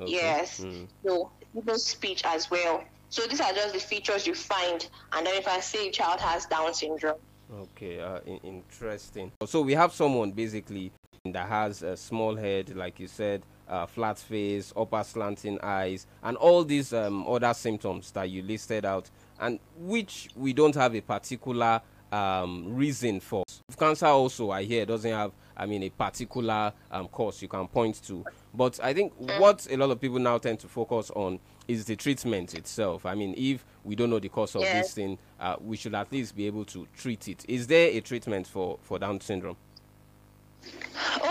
Okay. 0.00 0.12
Yes. 0.12 0.60
Mm. 0.60 0.86
So 1.04 1.30
even 1.56 1.78
speech 1.78 2.22
as 2.24 2.50
well. 2.50 2.84
So 3.10 3.26
these 3.26 3.40
are 3.40 3.52
just 3.52 3.72
the 3.72 3.80
features 3.80 4.26
you 4.26 4.34
find, 4.34 4.86
and 5.12 5.26
then 5.26 5.34
if 5.34 5.48
I 5.48 5.60
say 5.60 5.88
a 5.88 5.90
child 5.90 6.20
has 6.20 6.44
Down 6.46 6.74
syndrome. 6.74 7.16
Okay, 7.52 8.00
uh, 8.00 8.20
in- 8.26 8.40
interesting. 8.44 9.32
So 9.46 9.62
we 9.62 9.72
have 9.72 9.92
someone 9.94 10.32
basically 10.32 10.92
that 11.24 11.48
has 11.48 11.82
a 11.82 11.96
small 11.96 12.36
head, 12.36 12.76
like 12.76 13.00
you 13.00 13.06
said, 13.06 13.42
uh, 13.68 13.86
flat 13.86 14.18
face, 14.18 14.72
upper 14.76 15.02
slanting 15.02 15.58
eyes, 15.62 16.06
and 16.22 16.36
all 16.36 16.64
these 16.64 16.92
um, 16.92 17.26
other 17.26 17.54
symptoms 17.54 18.10
that 18.12 18.28
you 18.28 18.42
listed 18.42 18.84
out, 18.84 19.08
and 19.40 19.58
which 19.78 20.28
we 20.36 20.52
don't 20.52 20.74
have 20.74 20.94
a 20.94 21.00
particular 21.00 21.80
um, 22.12 22.74
reason 22.74 23.20
for. 23.20 23.44
Cancer 23.78 24.06
also, 24.06 24.50
I 24.50 24.64
hear, 24.64 24.84
doesn't 24.84 25.10
have, 25.10 25.32
I 25.56 25.64
mean, 25.66 25.82
a 25.84 25.90
particular 25.90 26.72
um, 26.90 27.08
cause 27.08 27.40
you 27.40 27.48
can 27.48 27.68
point 27.68 28.02
to. 28.06 28.24
But 28.58 28.80
I 28.82 28.92
think 28.92 29.12
what 29.38 29.68
a 29.70 29.76
lot 29.76 29.90
of 29.90 30.00
people 30.00 30.18
now 30.18 30.36
tend 30.36 30.58
to 30.58 30.66
focus 30.66 31.12
on 31.14 31.38
is 31.68 31.84
the 31.84 31.94
treatment 31.94 32.54
itself. 32.54 33.06
I 33.06 33.14
mean, 33.14 33.32
if 33.38 33.64
we 33.84 33.94
don't 33.94 34.10
know 34.10 34.18
the 34.18 34.28
cause 34.28 34.56
of 34.56 34.62
yes. 34.62 34.86
this 34.86 34.94
thing, 34.94 35.16
uh, 35.38 35.54
we 35.60 35.76
should 35.76 35.94
at 35.94 36.10
least 36.10 36.34
be 36.34 36.44
able 36.48 36.64
to 36.64 36.88
treat 36.96 37.28
it. 37.28 37.44
Is 37.46 37.68
there 37.68 37.88
a 37.90 38.00
treatment 38.00 38.48
for, 38.48 38.80
for 38.82 38.98
Down 38.98 39.20
syndrome? 39.20 39.56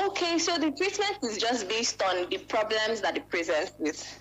Okay, 0.05 0.39
so 0.39 0.57
the 0.57 0.71
treatment 0.71 1.17
is 1.21 1.37
just 1.37 1.67
based 1.67 2.01
on 2.01 2.29
the 2.29 2.37
problems 2.37 3.01
that 3.01 3.17
it 3.17 3.29
presents 3.29 3.73
with. 3.77 4.19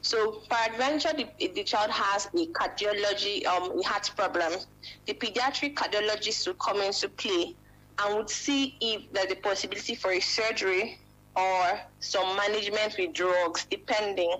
So, 0.00 0.40
peradventure, 0.48 1.10
the, 1.12 1.48
the 1.48 1.62
child 1.62 1.90
has 1.90 2.24
a 2.24 2.46
cardiology, 2.46 3.44
um, 3.44 3.78
a 3.78 3.82
heart 3.82 4.10
problem. 4.16 4.54
The 5.04 5.12
pediatric 5.12 5.74
cardiologist 5.74 6.46
will 6.46 6.54
come 6.54 6.80
into 6.80 7.10
play 7.10 7.54
and 7.98 8.16
would 8.16 8.30
see 8.30 8.78
if 8.80 9.12
there's 9.12 9.30
a 9.30 9.36
possibility 9.36 9.94
for 9.94 10.12
a 10.12 10.20
surgery 10.20 10.98
or 11.36 11.80
some 12.00 12.36
management 12.36 12.96
with 12.98 13.12
drugs, 13.12 13.66
depending. 13.70 14.32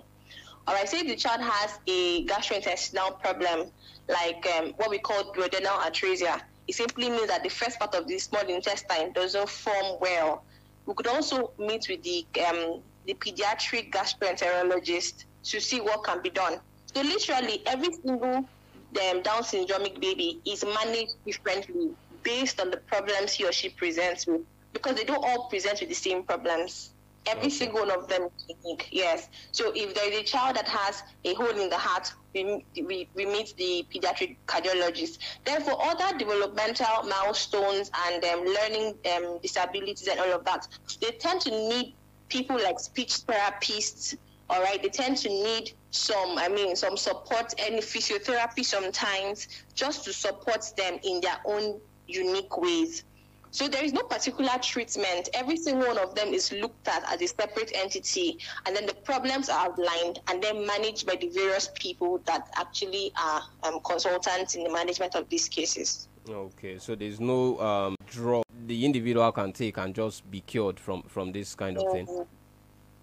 All 0.67 0.73
right, 0.73 0.89
say 0.89 1.03
the 1.07 1.15
child 1.15 1.41
has 1.41 1.79
a 1.87 2.25
gastrointestinal 2.25 3.19
problem, 3.21 3.71
like 4.09 4.45
um, 4.57 4.73
what 4.77 4.89
we 4.89 4.97
call 4.97 5.31
duodenal 5.33 5.79
atresia. 5.79 6.41
It 6.67 6.75
simply 6.75 7.09
means 7.09 7.27
that 7.27 7.43
the 7.43 7.49
first 7.49 7.79
part 7.79 7.95
of 7.95 8.07
the 8.07 8.19
small 8.19 8.41
intestine 8.41 9.13
doesn't 9.13 9.47
form 9.47 9.97
well. 10.01 10.43
We 10.85 10.93
could 10.93 11.07
also 11.07 11.51
meet 11.57 11.87
with 11.89 12.03
the 12.03 12.25
um, 12.49 12.81
the 13.05 13.13
pediatric 13.13 13.91
gastroenterologist 13.93 15.23
to 15.43 15.61
see 15.61 15.79
what 15.79 16.03
can 16.03 16.21
be 16.21 16.29
done. 16.29 16.59
So 16.93 17.01
literally 17.01 17.61
every 17.65 17.93
single 17.93 18.35
um, 18.35 19.21
Down 19.21 19.43
syndromic 19.43 19.99
baby 20.01 20.41
is 20.45 20.65
managed 20.65 21.15
differently 21.25 21.91
based 22.23 22.59
on 22.59 22.71
the 22.71 22.77
problems 22.77 23.33
he 23.33 23.45
or 23.45 23.51
she 23.51 23.69
presents 23.69 24.27
with 24.27 24.41
because 24.77 24.95
they 24.95 25.03
don't 25.03 25.23
all 25.23 25.47
present 25.47 25.79
with 25.79 25.89
the 25.89 25.95
same 25.95 26.23
problems. 26.23 26.91
Every 27.25 27.47
okay. 27.47 27.49
single 27.49 27.81
one 27.81 27.91
of 27.91 28.07
them 28.07 28.23
is 28.23 28.55
unique, 28.63 28.87
yes. 28.91 29.27
So 29.51 29.73
if 29.75 29.93
there 29.93 30.09
is 30.11 30.19
a 30.19 30.23
child 30.23 30.55
that 30.55 30.67
has 30.67 31.03
a 31.25 31.33
hole 31.33 31.49
in 31.49 31.69
the 31.69 31.77
heart, 31.77 32.13
we, 32.33 32.63
we, 32.75 33.09
we 33.15 33.25
meet 33.25 33.53
the 33.57 33.85
pediatric 33.93 34.37
cardiologist. 34.47 35.17
Therefore, 35.43 35.77
other 35.81 36.17
developmental 36.17 37.03
milestones 37.03 37.91
and 38.07 38.23
um, 38.23 38.45
learning 38.45 38.95
um, 39.13 39.39
disabilities 39.41 40.07
and 40.07 40.19
all 40.19 40.31
of 40.31 40.45
that, 40.45 40.67
they 41.01 41.11
tend 41.11 41.41
to 41.41 41.49
need 41.49 41.95
people 42.29 42.55
like 42.55 42.79
speech 42.79 43.25
therapists, 43.25 44.15
all 44.49 44.61
right 44.61 44.81
they 44.81 44.89
tend 44.89 45.17
to 45.17 45.29
need 45.29 45.71
some 45.91 46.37
i 46.37 46.47
mean 46.47 46.75
some 46.75 46.95
support 46.95 47.53
and 47.59 47.75
physiotherapy 47.79 48.63
sometimes 48.63 49.47
just 49.73 50.03
to 50.03 50.13
support 50.13 50.65
them 50.77 50.99
in 51.03 51.19
their 51.21 51.37
own 51.45 51.79
unique 52.07 52.57
ways 52.57 53.03
so 53.51 53.67
there 53.67 53.83
is 53.83 53.93
no 53.93 54.01
particular 54.03 54.51
treatment 54.61 55.29
every 55.33 55.57
single 55.57 55.87
one 55.87 55.97
of 55.97 56.13
them 56.15 56.29
is 56.29 56.51
looked 56.51 56.87
at 56.87 57.03
as 57.11 57.21
a 57.21 57.27
separate 57.27 57.71
entity 57.75 58.37
and 58.65 58.75
then 58.75 58.85
the 58.85 58.93
problems 58.93 59.49
are 59.49 59.67
outlined 59.67 60.19
and 60.29 60.41
then 60.41 60.65
managed 60.65 61.05
by 61.05 61.15
the 61.15 61.29
various 61.29 61.69
people 61.75 62.19
that 62.25 62.49
actually 62.55 63.11
are 63.21 63.41
um, 63.63 63.79
consultants 63.81 64.55
in 64.55 64.63
the 64.63 64.71
management 64.71 65.15
of 65.15 65.27
these 65.29 65.47
cases 65.47 66.07
okay 66.29 66.77
so 66.77 66.95
there's 66.95 67.19
no 67.19 67.59
um, 67.59 67.95
drug 68.07 68.43
the 68.65 68.85
individual 68.85 69.31
can 69.31 69.53
take 69.53 69.77
and 69.77 69.95
just 69.95 70.29
be 70.29 70.41
cured 70.41 70.79
from 70.79 71.01
from 71.03 71.31
this 71.31 71.55
kind 71.55 71.77
of 71.77 71.83
mm-hmm. 71.83 72.05
thing 72.05 72.25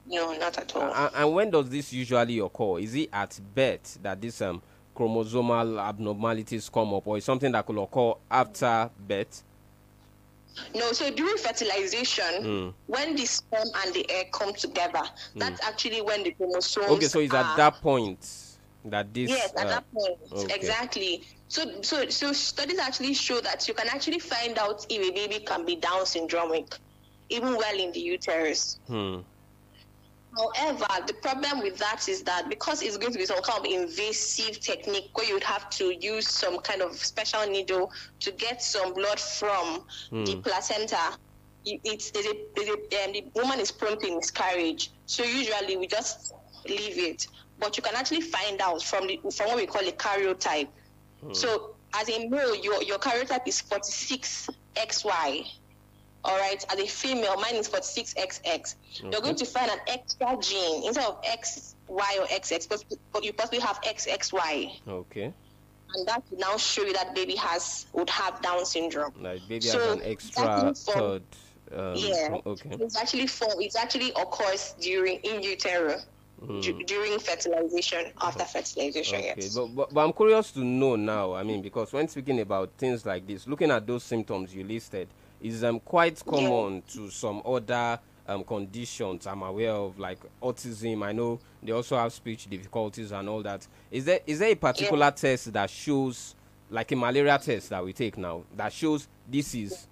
no, 0.06 0.36
not 0.36 0.58
at 0.58 0.74
all. 0.76 0.82
Uh, 0.92 1.10
and 1.14 1.34
when 1.34 1.50
does 1.50 1.70
this 1.70 1.92
usually 1.92 2.38
occur? 2.38 2.78
Is 2.78 2.94
it 2.94 3.08
at 3.12 3.38
birth 3.54 3.98
that 4.02 4.20
this 4.20 4.42
um, 4.42 4.60
chromosomal 4.94 5.82
abnormalities 5.82 6.68
come 6.68 6.94
up, 6.94 7.06
or 7.06 7.16
is 7.16 7.24
something 7.24 7.50
that 7.52 7.64
could 7.64 7.78
occur 7.78 8.12
after 8.30 8.90
birth? 9.06 9.42
No, 10.74 10.92
so 10.92 11.10
during 11.10 11.36
fertilization, 11.36 12.24
mm. 12.42 12.74
when 12.86 13.16
the 13.16 13.26
sperm 13.26 13.66
and 13.84 13.94
the 13.94 14.08
egg 14.10 14.32
come 14.32 14.54
together, 14.54 15.00
mm. 15.02 15.10
that's 15.36 15.62
actually 15.64 16.02
when 16.02 16.22
the 16.22 16.32
chromosomes. 16.32 16.86
Okay, 16.88 17.06
so 17.06 17.20
it's 17.20 17.34
are... 17.34 17.44
at 17.44 17.56
that 17.56 17.80
point 17.80 18.54
that 18.84 19.12
this. 19.12 19.30
Yes, 19.30 19.52
at 19.56 19.66
uh, 19.66 19.68
that 19.68 19.92
point, 19.92 20.18
okay. 20.32 20.54
exactly. 20.54 21.22
So, 21.48 21.82
so, 21.82 22.08
so 22.08 22.32
studies 22.32 22.78
actually 22.78 23.14
show 23.14 23.40
that 23.40 23.68
you 23.68 23.74
can 23.74 23.88
actually 23.88 24.18
find 24.18 24.58
out 24.58 24.86
if 24.88 25.00
a 25.02 25.12
baby 25.12 25.44
can 25.44 25.64
be 25.64 25.76
Down 25.76 26.00
syndromic, 26.00 26.78
even 27.28 27.54
while 27.54 27.78
in 27.78 27.92
the 27.92 28.00
uterus. 28.00 28.78
Hmm. 28.86 29.18
However, 30.36 30.86
the 31.06 31.14
problem 31.14 31.60
with 31.60 31.78
that 31.78 32.08
is 32.08 32.22
that 32.24 32.48
because 32.48 32.82
it's 32.82 32.96
going 32.96 33.12
to 33.12 33.18
be 33.18 33.26
some 33.26 33.40
kind 33.42 33.64
of 33.64 33.66
invasive 33.70 34.58
technique 34.60 35.10
where 35.14 35.26
you'd 35.26 35.44
have 35.44 35.70
to 35.70 35.94
use 35.94 36.28
some 36.28 36.58
kind 36.60 36.82
of 36.82 36.96
special 36.96 37.46
needle 37.46 37.92
to 38.20 38.32
get 38.32 38.60
some 38.62 38.94
blood 38.94 39.20
from 39.20 39.84
mm. 40.10 40.26
the 40.26 40.36
placenta, 40.36 41.16
it's, 41.64 42.10
it's, 42.14 42.26
a, 42.26 42.30
a, 42.60 43.04
um, 43.04 43.12
the 43.12 43.24
woman 43.36 43.60
is 43.60 43.70
prone 43.70 43.98
to 44.00 44.16
miscarriage. 44.16 44.90
So 45.06 45.22
usually 45.24 45.76
we 45.76 45.86
just 45.86 46.34
leave 46.68 46.98
it. 46.98 47.28
But 47.60 47.76
you 47.76 47.82
can 47.82 47.94
actually 47.94 48.22
find 48.22 48.60
out 48.60 48.82
from 48.82 49.06
the 49.06 49.20
from 49.32 49.46
what 49.48 49.56
we 49.56 49.66
call 49.66 49.86
a 49.86 49.92
karyotype. 49.92 50.68
Mm. 51.24 51.36
So 51.36 51.76
as 51.94 52.08
a 52.10 52.28
male, 52.28 52.56
your, 52.56 52.82
your 52.82 52.98
karyotype 52.98 53.46
is 53.46 53.62
46XY 53.62 55.46
all 56.24 56.38
right, 56.38 56.64
as 56.72 56.78
a 56.78 56.86
female, 56.86 57.36
mine 57.36 57.54
is 57.56 57.68
46XX. 57.68 58.46
Okay. 58.46 59.10
You're 59.10 59.20
going 59.20 59.36
to 59.36 59.44
find 59.44 59.70
an 59.70 59.78
extra 59.88 60.36
gene 60.40 60.84
instead 60.86 61.04
of 61.04 61.22
XY 61.22 61.74
or 62.20 62.26
XX, 62.26 62.84
but 63.12 63.24
you 63.24 63.32
possibly 63.32 63.60
have 63.60 63.80
XXY. 63.82 64.72
Okay. 64.88 65.32
And 65.94 66.08
that 66.08 66.22
will 66.30 66.38
now 66.38 66.56
show 66.56 66.82
you 66.82 66.92
that 66.94 67.14
baby 67.14 67.36
has 67.36 67.86
would 67.92 68.10
have 68.10 68.40
Down 68.42 68.64
syndrome. 68.64 69.12
Like 69.20 69.46
baby 69.48 69.60
so 69.60 69.78
has 69.78 69.96
an 69.96 70.02
extra 70.02 70.74
third 70.74 71.22
Um, 71.72 71.94
Yeah. 71.96 72.38
Okay. 72.46 72.70
It's 72.80 72.96
actually 72.96 73.26
for 73.26 73.48
it 73.60 73.74
actually 73.78 74.10
occurs 74.16 74.74
during 74.80 75.18
in 75.18 75.42
utero 75.42 75.98
du- 76.60 76.82
during 76.84 77.18
fertilization 77.20 78.12
after 78.20 78.44
fertilization. 78.44 79.18
Okay, 79.18 79.34
Yes. 79.36 79.54
but, 79.54 79.66
but, 79.74 79.94
but 79.94 80.04
I'm 80.04 80.12
curious 80.12 80.50
to 80.52 80.60
know 80.64 80.96
now. 80.96 81.34
I 81.34 81.42
mean, 81.42 81.62
because 81.62 81.92
when 81.92 82.08
speaking 82.08 82.40
about 82.40 82.70
things 82.76 83.06
like 83.06 83.26
this, 83.26 83.46
looking 83.46 83.70
at 83.70 83.86
those 83.86 84.02
symptoms 84.02 84.54
you 84.54 84.64
listed 84.64 85.08
is 85.44 85.62
um, 85.62 85.78
quite 85.78 86.24
common 86.24 86.82
to 86.88 87.10
some 87.10 87.42
other 87.44 87.98
um, 88.26 88.42
conditions 88.44 89.26
I'm 89.26 89.42
aware 89.42 89.72
of, 89.72 89.98
like 89.98 90.18
autism. 90.42 91.04
I 91.04 91.12
know 91.12 91.38
they 91.62 91.72
also 91.72 91.98
have 91.98 92.12
speech 92.14 92.48
difficulties 92.48 93.12
and 93.12 93.28
all 93.28 93.42
that. 93.42 93.66
Is 93.90 94.06
there 94.06 94.20
is 94.26 94.38
there 94.38 94.50
a 94.52 94.54
particular 94.54 95.10
test 95.10 95.52
that 95.52 95.68
shows, 95.68 96.34
like 96.70 96.90
a 96.92 96.96
malaria 96.96 97.38
test 97.38 97.68
that 97.68 97.84
we 97.84 97.92
take 97.92 98.16
now, 98.16 98.42
that 98.56 98.72
shows 98.72 99.06
this 99.30 99.54
is 99.54 99.86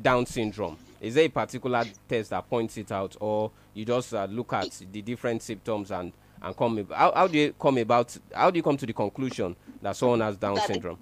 Down 0.00 0.24
syndrome? 0.24 0.78
Is 1.00 1.14
there 1.14 1.24
a 1.24 1.28
particular 1.28 1.84
test 2.08 2.30
that 2.30 2.48
points 2.48 2.78
it 2.78 2.92
out, 2.92 3.16
or 3.18 3.50
you 3.74 3.84
just 3.84 4.14
uh, 4.14 4.26
look 4.30 4.52
at 4.52 4.70
the 4.92 5.02
different 5.02 5.42
symptoms 5.42 5.90
and 5.90 6.12
and 6.40 6.56
come? 6.56 6.86
How, 6.94 7.12
how 7.12 7.26
do 7.26 7.36
you 7.36 7.54
come 7.60 7.78
about? 7.78 8.16
How 8.32 8.52
do 8.52 8.56
you 8.56 8.62
come 8.62 8.76
to 8.76 8.86
the 8.86 8.92
conclusion 8.92 9.56
that 9.82 9.96
someone 9.96 10.20
has 10.20 10.36
Down 10.36 10.54
That- 10.54 10.68
syndrome? 10.68 10.98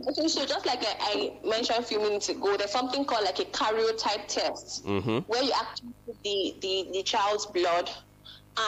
Okay, 0.00 0.26
so 0.28 0.44
just 0.44 0.66
like 0.66 0.80
I, 0.82 0.94
I 1.00 1.48
mentioned 1.48 1.78
a 1.78 1.82
few 1.82 2.00
minutes 2.00 2.28
ago, 2.28 2.56
there's 2.56 2.72
something 2.72 3.04
called 3.04 3.24
like 3.24 3.38
a 3.38 3.44
karyotype 3.44 4.26
test, 4.26 4.84
Mm-hmm. 4.84 5.18
where 5.26 5.42
you 5.42 5.52
actually 5.52 5.94
put 6.06 6.16
the, 6.24 6.54
the, 6.60 6.88
the 6.92 7.02
child's 7.04 7.46
blood 7.46 7.88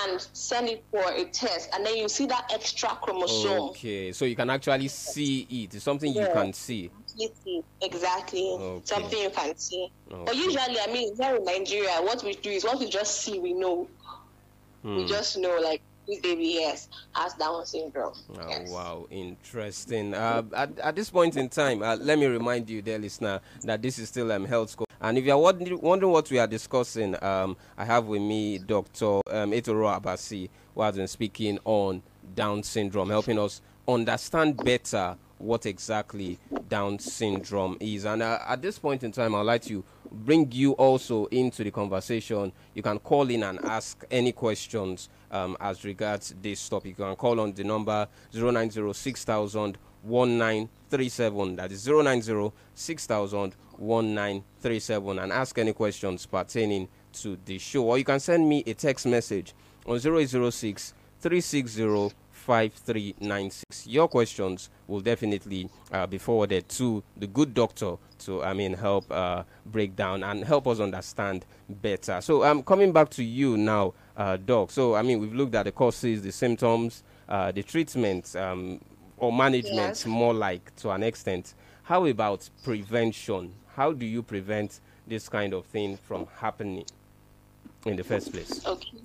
and 0.04 0.20
send 0.32 0.68
it 0.68 0.84
for 0.90 1.02
a 1.12 1.24
test, 1.26 1.68
and 1.74 1.84
then 1.84 1.96
you 1.96 2.08
see 2.08 2.26
that 2.26 2.50
extra 2.52 2.90
chromosome. 3.02 3.70
Okay, 3.70 4.12
so 4.12 4.24
you 4.24 4.36
can 4.36 4.50
actually 4.50 4.88
see 4.88 5.40
it. 5.42 5.74
It's 5.74 5.84
something 5.84 6.12
you 6.12 6.26
can 6.32 6.52
see. 6.52 6.90
Exactly. 7.82 8.48
Okay. 8.52 8.82
something 8.84 9.18
you 9.18 9.30
can 9.30 9.56
see. 9.56 9.88
But 10.08 10.36
usually, 10.36 10.78
I 10.80 10.86
mean, 10.92 11.14
here 11.20 11.36
in 11.36 11.44
Nigeria, 11.44 11.98
what 12.02 12.22
we 12.24 12.34
do 12.34 12.50
is 12.50 12.64
what 12.64 12.78
we 12.78 12.88
just 12.88 13.22
see, 13.22 13.38
we 13.38 13.52
know. 13.52 13.88
We 14.84 15.02
Hmm. 15.02 15.08
just 15.08 15.38
know, 15.38 15.58
like, 15.58 15.82
this 16.06 16.20
baby, 16.20 16.44
yes, 16.44 16.88
has 17.12 17.34
Down 17.34 17.64
syndrome. 17.66 18.14
Oh, 18.38 18.48
yes. 18.48 18.70
wow, 18.70 19.06
interesting. 19.10 20.14
Uh, 20.14 20.42
at, 20.54 20.78
at 20.78 20.96
this 20.96 21.10
point 21.10 21.36
in 21.36 21.48
time, 21.48 21.82
uh, 21.82 21.96
let 21.96 22.18
me 22.18 22.26
remind 22.26 22.70
you, 22.70 22.82
dear 22.82 22.98
listener, 22.98 23.40
that 23.64 23.82
this 23.82 23.98
is 23.98 24.08
still 24.08 24.30
um, 24.32 24.44
Health 24.44 24.70
Scope. 24.70 24.88
And 25.00 25.18
if 25.18 25.24
you're 25.24 25.38
wondering, 25.38 25.80
wondering 25.80 26.12
what 26.12 26.30
we 26.30 26.38
are 26.38 26.46
discussing, 26.46 27.22
um, 27.22 27.56
I 27.76 27.84
have 27.84 28.06
with 28.06 28.22
me 28.22 28.58
Dr. 28.58 29.20
Um, 29.30 29.52
Etoro 29.52 30.00
Abasi, 30.00 30.48
who 30.74 30.82
has 30.82 30.96
been 30.96 31.08
speaking 31.08 31.58
on 31.64 32.02
Down 32.34 32.62
syndrome, 32.62 33.10
helping 33.10 33.38
us 33.38 33.60
understand 33.86 34.56
better 34.56 35.16
what 35.38 35.66
exactly 35.66 36.38
Down 36.68 36.98
syndrome 36.98 37.76
is. 37.80 38.04
And 38.04 38.22
uh, 38.22 38.38
at 38.48 38.62
this 38.62 38.78
point 38.78 39.02
in 39.02 39.12
time, 39.12 39.34
I'd 39.34 39.42
like 39.42 39.62
to 39.62 39.84
bring 40.24 40.50
you 40.52 40.72
also 40.72 41.26
into 41.26 41.64
the 41.64 41.70
conversation. 41.70 42.52
You 42.74 42.82
can 42.82 42.98
call 42.98 43.28
in 43.30 43.42
and 43.42 43.58
ask 43.64 44.04
any 44.10 44.32
questions 44.32 45.08
um, 45.30 45.56
as 45.60 45.84
regards 45.84 46.34
this 46.40 46.68
topic. 46.68 46.98
You 46.98 47.04
can 47.04 47.16
call 47.16 47.40
on 47.40 47.52
the 47.52 47.64
number 47.64 48.08
0906000 48.32 49.76
1937. 50.02 51.56
That 51.56 51.72
is 51.72 51.86
0906000 51.86 53.52
1937 53.78 55.18
and 55.18 55.32
ask 55.32 55.58
any 55.58 55.72
questions 55.72 56.26
pertaining 56.26 56.88
to 57.12 57.38
the 57.44 57.58
show. 57.58 57.84
Or 57.84 57.98
you 57.98 58.04
can 58.04 58.20
send 58.20 58.48
me 58.48 58.62
a 58.66 58.74
text 58.74 59.06
message 59.06 59.54
on 59.86 59.96
0806 59.96 60.94
360 61.20 62.14
5396. 62.30 63.86
Your 63.86 64.08
questions 64.08 64.70
will 64.86 65.00
definitely 65.00 65.68
uh, 65.92 66.06
be 66.06 66.18
forwarded 66.18 66.68
to 66.68 67.02
the 67.16 67.26
good 67.26 67.54
doctor 67.54 67.96
to, 68.20 68.42
I 68.42 68.52
mean, 68.54 68.74
help 68.74 69.10
uh, 69.10 69.42
break 69.66 69.96
down 69.96 70.22
and 70.22 70.44
help 70.44 70.66
us 70.66 70.80
understand 70.80 71.44
better. 71.68 72.20
So 72.20 72.42
I'm 72.44 72.62
coming 72.62 72.92
back 72.92 73.10
to 73.10 73.24
you 73.24 73.56
now, 73.56 73.94
uh, 74.16 74.36
Doc. 74.36 74.70
So, 74.70 74.94
I 74.94 75.02
mean, 75.02 75.20
we've 75.20 75.34
looked 75.34 75.54
at 75.54 75.64
the 75.64 75.72
causes, 75.72 76.22
the 76.22 76.32
symptoms, 76.32 77.02
uh, 77.28 77.52
the 77.52 77.62
treatment 77.62 78.34
um, 78.36 78.80
or 79.18 79.32
management, 79.32 79.74
Yes. 79.76 80.06
more 80.06 80.34
like 80.34 80.74
to 80.76 80.90
an 80.90 81.02
extent. 81.02 81.54
How 81.82 82.04
about 82.06 82.48
prevention? 82.64 83.52
How 83.74 83.92
do 83.92 84.06
you 84.06 84.22
prevent 84.22 84.80
this 85.06 85.28
kind 85.28 85.52
of 85.52 85.66
thing 85.66 85.96
from 85.96 86.26
happening 86.38 86.84
in 87.84 87.96
the 87.96 88.04
first 88.04 88.32
place? 88.32 88.64
Okay. 88.66 88.98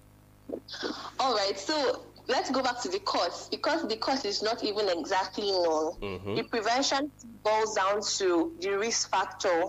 All 1.19 1.36
right. 1.36 1.58
So 1.58 2.01
let's 2.31 2.49
go 2.49 2.63
back 2.63 2.81
to 2.81 2.89
the 2.89 2.99
cause 2.99 3.49
because 3.49 3.87
the 3.87 3.97
cause 3.97 4.25
is 4.25 4.41
not 4.41 4.63
even 4.63 4.89
exactly 4.89 5.51
known. 5.51 5.93
Mhm. 6.01 6.35
The 6.37 6.43
prevention 6.43 7.11
boils 7.43 7.75
down 7.75 8.01
to 8.17 8.53
the 8.61 8.77
risk 8.77 9.09
factor 9.11 9.63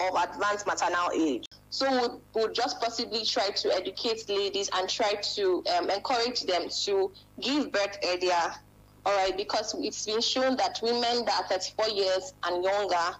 of 0.00 0.14
advanced 0.16 0.66
maternal 0.66 1.10
age. 1.14 1.46
So 1.70 1.90
we'll, 1.90 2.20
we'll 2.34 2.52
just 2.52 2.80
possibly 2.80 3.24
try 3.24 3.50
to 3.50 3.74
educate 3.74 4.28
ladies 4.28 4.70
and 4.72 4.88
try 4.88 5.14
to 5.34 5.64
um, 5.76 5.90
encourage 5.90 6.42
them 6.42 6.68
to 6.84 7.10
give 7.40 7.72
birth 7.72 7.98
earlier. 8.04 8.54
All 9.06 9.14
right, 9.16 9.36
because 9.36 9.74
it's 9.78 10.06
been 10.06 10.20
shown 10.22 10.56
that 10.56 10.80
women 10.82 11.24
that 11.26 11.42
are 11.42 11.58
34 11.58 11.88
years 11.88 12.32
and 12.44 12.64
younger 12.64 13.16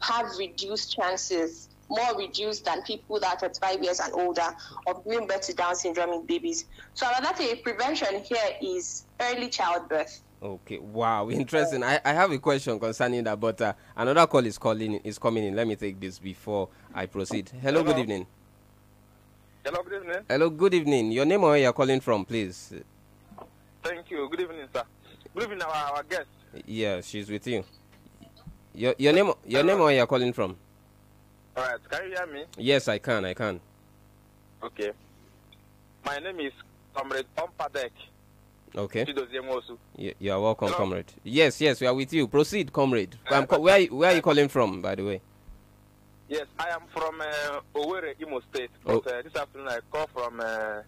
have 0.00 0.26
reduced 0.38 0.96
chances, 0.96 1.67
more 1.88 2.16
reduced 2.16 2.64
than 2.64 2.82
people 2.82 3.20
that 3.20 3.42
are 3.42 3.48
35 3.48 3.82
years 3.82 4.00
and 4.00 4.12
older, 4.14 4.54
of 4.86 5.04
giving 5.04 5.26
birth 5.26 5.42
to 5.42 5.54
Down 5.54 5.74
syndrome 5.74 6.10
in 6.10 6.26
babies. 6.26 6.66
So 6.94 7.06
another 7.16 7.34
thing, 7.36 7.62
prevention 7.62 8.22
here 8.22 8.38
is 8.62 9.04
early 9.20 9.48
childbirth. 9.48 10.22
Okay, 10.42 10.78
wow, 10.78 11.28
interesting. 11.30 11.82
I, 11.82 12.00
I 12.04 12.12
have 12.12 12.30
a 12.30 12.38
question 12.38 12.78
concerning 12.78 13.24
that, 13.24 13.40
but 13.40 13.60
uh, 13.60 13.72
another 13.96 14.26
call 14.26 14.44
is 14.46 14.58
calling 14.58 14.96
is 14.96 15.18
coming 15.18 15.44
in. 15.44 15.56
Let 15.56 15.66
me 15.66 15.76
take 15.76 15.98
this 16.00 16.18
before 16.18 16.68
I 16.94 17.06
proceed. 17.06 17.50
Hello, 17.60 17.82
good 17.82 17.98
evening. 17.98 18.26
Hello, 19.64 19.82
good 19.82 20.02
evening. 20.02 20.24
Hello, 20.28 20.50
good 20.50 20.74
evening. 20.74 21.12
Your 21.12 21.24
name 21.24 21.42
or 21.42 21.50
where 21.50 21.58
you're 21.58 21.72
calling 21.72 22.00
from, 22.00 22.24
please? 22.24 22.72
Thank 23.82 24.10
you. 24.10 24.28
Good 24.30 24.40
evening, 24.40 24.66
sir. 24.72 24.82
Good 25.34 25.42
evening, 25.42 25.62
our, 25.62 25.96
our 25.96 26.02
guest. 26.04 26.28
Yeah, 26.66 27.00
she's 27.00 27.28
with 27.28 27.46
you. 27.46 27.64
Your 28.74 28.94
your 28.98 29.12
name 29.12 29.32
your 29.46 29.64
name 29.64 29.80
or 29.80 29.84
where 29.84 29.94
you're 29.94 30.06
calling 30.06 30.32
from? 30.32 30.56
All 31.58 31.64
right, 31.64 31.78
can 31.90 32.04
you 32.08 32.16
hear 32.16 32.26
me? 32.26 32.44
Yes, 32.56 32.86
I 32.86 32.98
can. 32.98 33.24
I 33.24 33.34
can. 33.34 33.60
Okay. 34.62 34.92
My 36.04 36.18
name 36.18 36.38
is 36.38 36.52
Comrade 36.94 37.26
Ompadek 37.36 37.90
Okay. 38.76 39.04
You, 39.96 40.14
you 40.20 40.32
are 40.32 40.40
welcome, 40.40 40.68
Hello. 40.68 40.78
comrade. 40.78 41.12
Yes, 41.24 41.60
yes, 41.60 41.80
we 41.80 41.86
are 41.88 41.94
with 41.94 42.12
you. 42.12 42.28
Proceed, 42.28 42.72
comrade. 42.72 43.16
Co- 43.28 43.58
where 43.58 43.74
are 43.74 43.78
you- 43.80 43.96
where 43.96 44.12
are 44.12 44.14
you 44.14 44.22
calling 44.22 44.46
from, 44.48 44.80
by 44.80 44.94
the 44.94 45.04
way? 45.04 45.20
Yes, 46.28 46.46
I 46.60 46.68
am 46.68 46.82
from 46.92 47.20
uh, 47.20 47.60
Owerri, 47.74 48.14
Imo 48.20 48.40
State. 48.52 48.70
Oh. 48.86 49.00
But 49.00 49.12
uh, 49.12 49.22
this 49.22 49.34
afternoon 49.34 49.68
I 49.68 49.78
call 49.90 50.06
from 50.14 50.38
uh, 50.38 50.82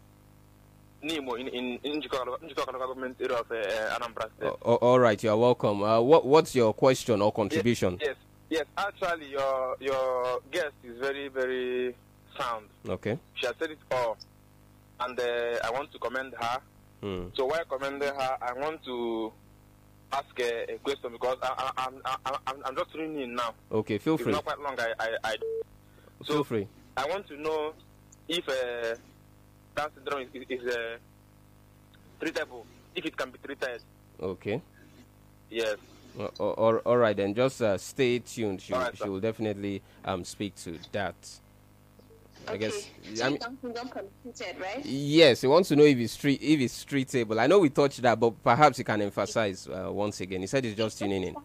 Nimo 1.02 1.34
in 1.40 1.48
in 1.48 1.78
in 1.82 2.00
government 2.00 3.16
area 3.20 3.38
of 3.38 3.50
uh, 3.50 3.54
uh, 3.56 3.98
Anambra 3.98 4.30
State. 4.36 4.52
O- 4.52 4.58
o- 4.62 4.76
all 4.76 5.00
right, 5.00 5.20
you 5.20 5.30
are 5.30 5.36
welcome. 5.36 5.82
Uh, 5.82 6.00
what 6.00 6.24
what's 6.26 6.54
your 6.54 6.72
question 6.74 7.20
or 7.22 7.32
contribution? 7.32 7.98
Yes, 8.00 8.10
yes. 8.10 8.16
Yes, 8.50 8.66
actually, 8.76 9.30
your 9.30 9.76
your 9.80 10.40
guest 10.50 10.74
is 10.84 10.98
very 10.98 11.28
very 11.28 11.94
sound. 12.38 12.66
Okay. 12.88 13.18
She 13.34 13.46
has 13.46 13.54
said 13.60 13.70
it 13.70 13.78
all, 13.92 14.16
and 15.00 15.18
uh, 15.18 15.58
I 15.64 15.70
want 15.70 15.92
to 15.92 15.98
commend 15.98 16.34
her. 16.38 16.60
Hmm. 17.00 17.24
So 17.36 17.46
while 17.46 17.64
commending 17.64 18.08
her, 18.08 18.36
I 18.42 18.52
want 18.54 18.84
to 18.84 19.32
ask 20.12 20.38
a, 20.40 20.72
a 20.74 20.78
question 20.78 21.12
because 21.12 21.38
I, 21.42 21.70
I, 21.76 21.84
I'm, 21.86 21.94
I, 22.04 22.36
I'm, 22.48 22.56
I'm 22.64 22.76
just 22.76 22.92
tuning 22.92 23.20
in 23.20 23.34
now. 23.36 23.54
Okay, 23.70 23.98
feel 23.98 24.18
free. 24.18 24.32
It's 24.32 24.34
not 24.36 24.44
quite 24.44 24.58
long. 24.60 24.74
I, 24.78 24.92
I, 24.98 25.16
I, 25.24 25.36
Feel 26.26 26.44
free. 26.44 26.66
I 26.96 27.06
want 27.06 27.26
to 27.28 27.40
know 27.40 27.72
if 28.28 28.46
uh, 28.48 28.96
Down 29.76 29.88
syndrome 29.94 30.26
is, 30.34 30.44
is 30.48 30.74
uh, 30.74 30.96
treatable, 32.20 32.64
if 32.94 33.04
it 33.06 33.16
can 33.16 33.30
be 33.30 33.38
treated. 33.38 33.82
Okay. 34.20 34.60
Yes. 35.48 35.76
Uh, 36.18 36.26
all, 36.38 36.76
all 36.76 36.96
right, 36.96 37.16
then 37.16 37.34
just 37.34 37.62
uh, 37.62 37.78
stay 37.78 38.18
tuned. 38.18 38.60
She, 38.60 38.72
right, 38.72 38.96
she 38.96 39.08
will 39.08 39.20
definitely 39.20 39.82
um 40.04 40.24
speak 40.24 40.54
to 40.56 40.78
that. 40.92 41.14
I 42.48 42.56
guess. 42.56 42.88
So 43.14 43.24
I 43.24 43.28
mean, 43.30 43.38
Down 43.38 43.58
syndrome 43.60 43.88
can 43.90 44.04
be 44.24 44.32
treated, 44.32 44.60
right? 44.60 44.84
yes, 44.84 45.42
he 45.42 45.46
wants 45.46 45.68
to 45.68 45.76
know 45.76 45.84
if 45.84 45.98
it's 45.98 46.16
treat 46.16 46.42
if 46.42 46.60
it's 46.60 46.84
treatable. 46.84 47.38
I 47.38 47.46
know 47.46 47.58
we 47.58 47.70
touched 47.70 48.02
that, 48.02 48.18
but 48.18 48.42
perhaps 48.42 48.78
he 48.78 48.84
can 48.84 49.02
emphasize 49.02 49.68
uh, 49.68 49.90
once 49.92 50.20
again. 50.20 50.40
He 50.40 50.46
said 50.46 50.64
he's 50.64 50.74
just 50.74 50.98
tuning 50.98 51.22
in. 51.22 51.36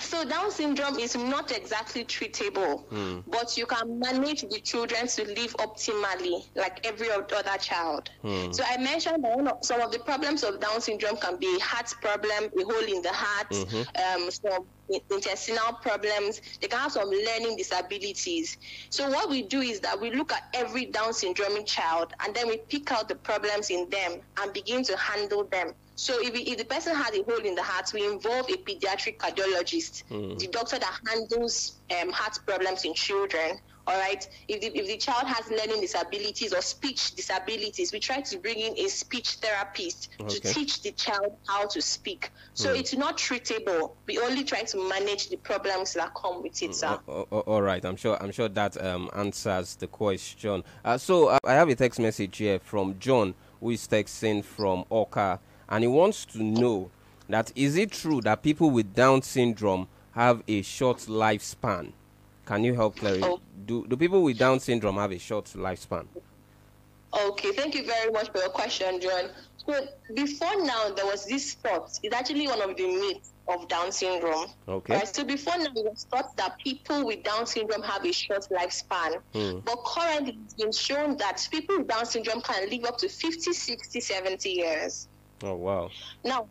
So 0.00 0.24
Down 0.24 0.50
syndrome 0.50 0.98
is 0.98 1.14
not 1.14 1.52
exactly 1.52 2.04
treatable, 2.04 2.84
Hmm. 2.88 3.20
but 3.26 3.56
you 3.56 3.66
can 3.66 3.98
manage 3.98 4.42
the 4.42 4.60
children 4.60 5.06
to 5.06 5.24
live 5.26 5.54
optimally, 5.58 6.44
like 6.56 6.84
every 6.86 7.10
other 7.10 7.58
child. 7.58 8.10
Hmm. 8.22 8.50
So 8.50 8.64
I 8.66 8.76
mentioned 8.78 9.22
that 9.24 9.64
some 9.64 9.80
of 9.80 9.92
the 9.92 9.98
problems 10.00 10.42
of 10.42 10.58
Down 10.60 10.80
syndrome 10.80 11.16
can 11.18 11.36
be 11.36 11.58
heart 11.60 11.92
problem, 12.00 12.50
a 12.58 12.62
hole 12.64 12.84
in 12.94 13.02
the 13.02 13.12
heart, 13.12 13.50
Mm-hmm. 13.50 14.22
um, 14.24 14.30
some 14.30 14.66
intestinal 15.10 15.74
problems. 15.82 16.40
They 16.60 16.66
can 16.68 16.78
have 16.78 16.92
some 16.92 17.10
learning 17.10 17.56
disabilities. 17.56 18.56
So 18.90 19.08
what 19.10 19.28
we 19.30 19.42
do 19.42 19.60
is 19.60 19.80
that 19.80 20.00
we 20.00 20.10
look 20.10 20.32
at 20.32 20.44
every 20.54 20.86
Down 20.86 21.12
syndrome 21.12 21.64
child 21.64 22.12
and 22.24 22.34
then 22.34 22.48
we 22.48 22.56
pick 22.56 22.90
out 22.90 23.08
the 23.08 23.14
problems 23.16 23.70
in 23.70 23.88
them 23.90 24.20
and 24.40 24.52
begin 24.52 24.82
to 24.84 24.96
handle 24.96 25.44
them. 25.44 25.74
So 26.00 26.18
if, 26.18 26.34
if 26.34 26.56
the 26.56 26.64
person 26.64 26.94
has 26.96 27.14
a 27.14 27.22
hole 27.24 27.44
in 27.44 27.54
the 27.54 27.62
heart, 27.62 27.90
we 27.92 28.06
involve 28.06 28.48
a 28.48 28.54
pediatric 28.56 29.18
cardiologist, 29.18 30.04
the 30.38 30.46
doctor 30.46 30.78
that 30.78 30.98
handles 31.06 31.80
um, 32.00 32.10
heart 32.10 32.38
problems 32.46 32.86
in 32.86 32.94
children, 32.94 33.58
All 33.86 33.98
right. 33.98 34.26
If 34.48 34.60
the, 34.62 34.68
if 34.78 34.86
the 34.86 34.96
child 34.96 35.26
has 35.26 35.50
learning 35.50 35.82
disabilities 35.82 36.54
or 36.54 36.62
speech 36.62 37.14
disabilities, 37.16 37.92
we 37.92 37.98
try 38.00 38.22
to 38.22 38.38
bring 38.38 38.58
in 38.60 38.78
a 38.78 38.88
speech 38.88 39.34
therapist 39.42 40.08
Okay. 40.20 40.38
to 40.38 40.40
teach 40.40 40.80
the 40.82 40.92
child 40.92 41.36
how 41.46 41.66
to 41.66 41.82
speak. 41.82 42.30
So 42.54 42.72
it's 42.72 42.94
not 42.94 43.18
treatable. 43.18 43.92
We 44.06 44.18
only 44.20 44.44
try 44.44 44.62
to 44.62 44.88
manage 44.88 45.28
the 45.28 45.36
problems 45.36 45.92
that 45.94 46.14
come 46.14 46.42
with 46.42 46.62
it, 46.62 46.74
sir. 46.74 46.98
O- 47.08 47.26
o- 47.30 47.40
all 47.40 47.60
right, 47.62 47.84
I'm 47.84 47.96
sure. 47.96 48.16
I'm 48.22 48.32
sure 48.32 48.48
that 48.48 48.82
um, 48.82 49.10
answers 49.14 49.76
the 49.76 49.86
question. 49.86 50.64
Uh, 50.82 50.96
so 50.96 51.28
uh, 51.28 51.38
I 51.44 51.52
have 51.52 51.68
a 51.68 51.74
text 51.74 52.00
message 52.00 52.38
here 52.38 52.58
from 52.58 52.98
John, 52.98 53.34
who 53.60 53.70
is 53.70 53.86
texting 53.86 54.42
from 54.44 54.84
Oka, 54.90 55.40
and 55.70 55.84
he 55.84 55.88
wants 55.88 56.24
to 56.26 56.42
know 56.42 56.90
that 57.28 57.52
is 57.54 57.76
it 57.76 57.92
true 57.92 58.20
that 58.22 58.42
people 58.42 58.70
with 58.70 58.94
Down 58.94 59.22
syndrome 59.22 59.88
have 60.12 60.42
a 60.48 60.62
short 60.62 60.98
lifespan? 60.98 61.92
Can 62.44 62.64
you 62.64 62.74
help 62.74 62.96
clarify? 62.96 63.26
Oh. 63.26 63.40
Do 63.64 63.86
do 63.86 63.96
people 63.96 64.22
with 64.22 64.38
Down 64.38 64.58
syndrome 64.58 64.96
have 64.96 65.12
a 65.12 65.18
short 65.18 65.46
lifespan? 65.56 66.06
Okay, 67.12 67.52
thank 67.52 67.74
you 67.74 67.84
very 67.84 68.10
much 68.12 68.30
for 68.30 68.38
your 68.38 68.50
question, 68.50 69.00
John. 69.00 69.30
So 69.66 69.86
before 70.14 70.64
now, 70.64 70.90
there 70.90 71.06
was 71.06 71.26
this 71.26 71.54
thought. 71.54 71.98
It's 72.02 72.14
actually 72.14 72.46
one 72.46 72.62
of 72.62 72.76
the 72.76 72.86
myths 72.86 73.32
of 73.48 73.68
Down 73.68 73.92
syndrome. 73.92 74.46
Okay. 74.68 74.94
Right, 74.94 75.08
so 75.08 75.24
before 75.24 75.58
now, 75.58 75.72
it 75.74 75.84
was 75.84 76.06
thought 76.10 76.36
that 76.36 76.58
people 76.58 77.04
with 77.04 77.22
Down 77.24 77.46
syndrome 77.46 77.82
have 77.82 78.04
a 78.04 78.12
short 78.12 78.46
lifespan. 78.50 79.20
Hmm. 79.34 79.58
But 79.64 79.84
currently, 79.84 80.38
it's 80.44 80.54
been 80.54 80.72
shown 80.72 81.16
that 81.18 81.46
people 81.50 81.78
with 81.78 81.88
Down 81.88 82.06
syndrome 82.06 82.40
can 82.42 82.70
live 82.70 82.84
up 82.84 82.98
to 82.98 83.08
50, 83.08 83.52
60, 83.52 84.00
70 84.00 84.48
years. 84.48 85.08
Oh 85.42 85.54
wow. 85.54 85.90
Now, 86.24 86.48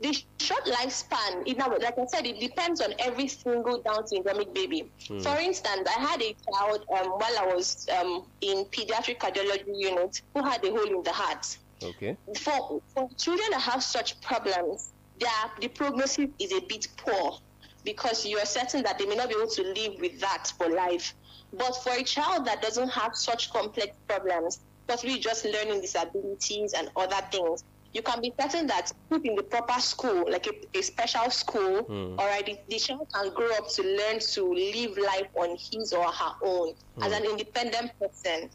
the 0.00 0.12
short 0.40 0.64
lifespan, 0.64 1.46
you 1.46 1.54
know, 1.54 1.68
like 1.80 1.96
I 1.96 2.06
said, 2.06 2.26
it 2.26 2.40
depends 2.40 2.80
on 2.80 2.92
every 2.98 3.28
single 3.28 3.80
Down 3.82 4.02
syndromic 4.04 4.52
baby. 4.52 4.90
For 5.06 5.38
instance, 5.38 5.88
I 5.88 6.00
had 6.00 6.20
a 6.20 6.34
child 6.50 6.84
um, 6.90 7.10
while 7.12 7.38
I 7.38 7.54
was 7.54 7.86
um, 8.00 8.26
in 8.40 8.64
pediatric 8.66 9.18
cardiology 9.18 9.78
unit 9.78 10.22
who 10.34 10.42
had 10.42 10.64
a 10.64 10.70
hole 10.70 10.96
in 10.96 11.02
the 11.04 11.12
heart. 11.12 11.56
Okay. 11.82 12.16
For, 12.40 12.80
for 12.94 13.08
children 13.16 13.48
that 13.52 13.60
have 13.60 13.82
such 13.82 14.20
problems, 14.20 14.92
their, 15.20 15.28
the 15.60 15.68
prognosis 15.68 16.28
is 16.40 16.52
a 16.52 16.60
bit 16.62 16.88
poor 16.96 17.38
because 17.84 18.26
you 18.26 18.38
are 18.38 18.46
certain 18.46 18.82
that 18.82 18.98
they 18.98 19.06
may 19.06 19.14
not 19.16 19.28
be 19.28 19.36
able 19.36 19.48
to 19.48 19.62
live 19.62 20.00
with 20.00 20.18
that 20.20 20.52
for 20.58 20.68
life. 20.68 21.14
But 21.52 21.72
for 21.82 21.92
a 21.92 22.02
child 22.02 22.44
that 22.46 22.62
doesn't 22.62 22.88
have 22.88 23.14
such 23.14 23.52
complex 23.52 23.92
problems, 24.08 24.60
possibly 24.88 25.18
just 25.18 25.44
learning 25.44 25.80
disabilities 25.80 26.72
and 26.72 26.90
other 26.96 27.20
things, 27.30 27.64
you 27.92 28.02
can 28.02 28.20
be 28.20 28.32
certain 28.40 28.66
that 28.68 28.90
put 29.10 29.24
in 29.24 29.34
the 29.36 29.42
proper 29.42 29.80
school, 29.80 30.30
like 30.30 30.46
a, 30.46 30.78
a 30.78 30.82
special 30.82 31.30
school, 31.30 32.16
all 32.18 32.26
right, 32.26 32.44
the, 32.46 32.58
the 32.68 32.78
child 32.78 33.06
can 33.12 33.32
grow 33.34 33.52
up 33.56 33.68
to 33.70 33.82
learn 33.82 34.18
to 34.18 34.52
live 34.54 34.96
life 34.96 35.28
on 35.34 35.56
his 35.58 35.92
or 35.92 36.04
her 36.04 36.34
own 36.42 36.74
as 37.02 37.12
an 37.12 37.24
independent 37.24 37.92
person. 37.98 38.48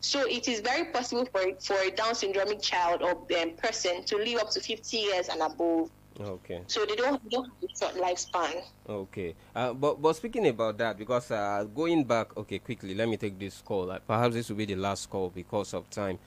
So 0.00 0.26
it 0.26 0.48
is 0.48 0.60
very 0.60 0.86
possible 0.92 1.26
for 1.26 1.42
for 1.60 1.76
a 1.76 1.90
Down 1.90 2.14
syndromic 2.14 2.62
child 2.62 3.02
or 3.02 3.20
um, 3.40 3.50
person 3.56 4.02
to 4.04 4.16
live 4.16 4.40
up 4.40 4.50
to 4.52 4.60
50 4.60 4.96
years 4.96 5.28
and 5.28 5.42
above. 5.42 5.90
Okay. 6.18 6.62
So 6.66 6.84
they 6.86 6.96
don't, 6.96 7.22
they 7.22 7.30
don't 7.30 7.44
have 7.44 7.62
a 7.62 7.76
short 7.76 7.94
lifespan. 7.96 8.64
Okay. 8.88 9.34
Uh, 9.54 9.74
but 9.74 10.00
but 10.00 10.16
speaking 10.16 10.48
about 10.48 10.78
that, 10.78 10.96
because 10.96 11.30
uh, 11.30 11.64
going 11.74 12.04
back, 12.04 12.34
okay, 12.36 12.58
quickly, 12.58 12.94
let 12.94 13.08
me 13.08 13.16
take 13.18 13.38
this 13.38 13.60
call. 13.60 13.90
Uh, 13.90 13.98
perhaps 14.00 14.34
this 14.34 14.48
will 14.48 14.56
be 14.56 14.64
the 14.64 14.76
last 14.76 15.08
call 15.10 15.28
because 15.28 15.74
of 15.74 15.88
time. 15.90 16.18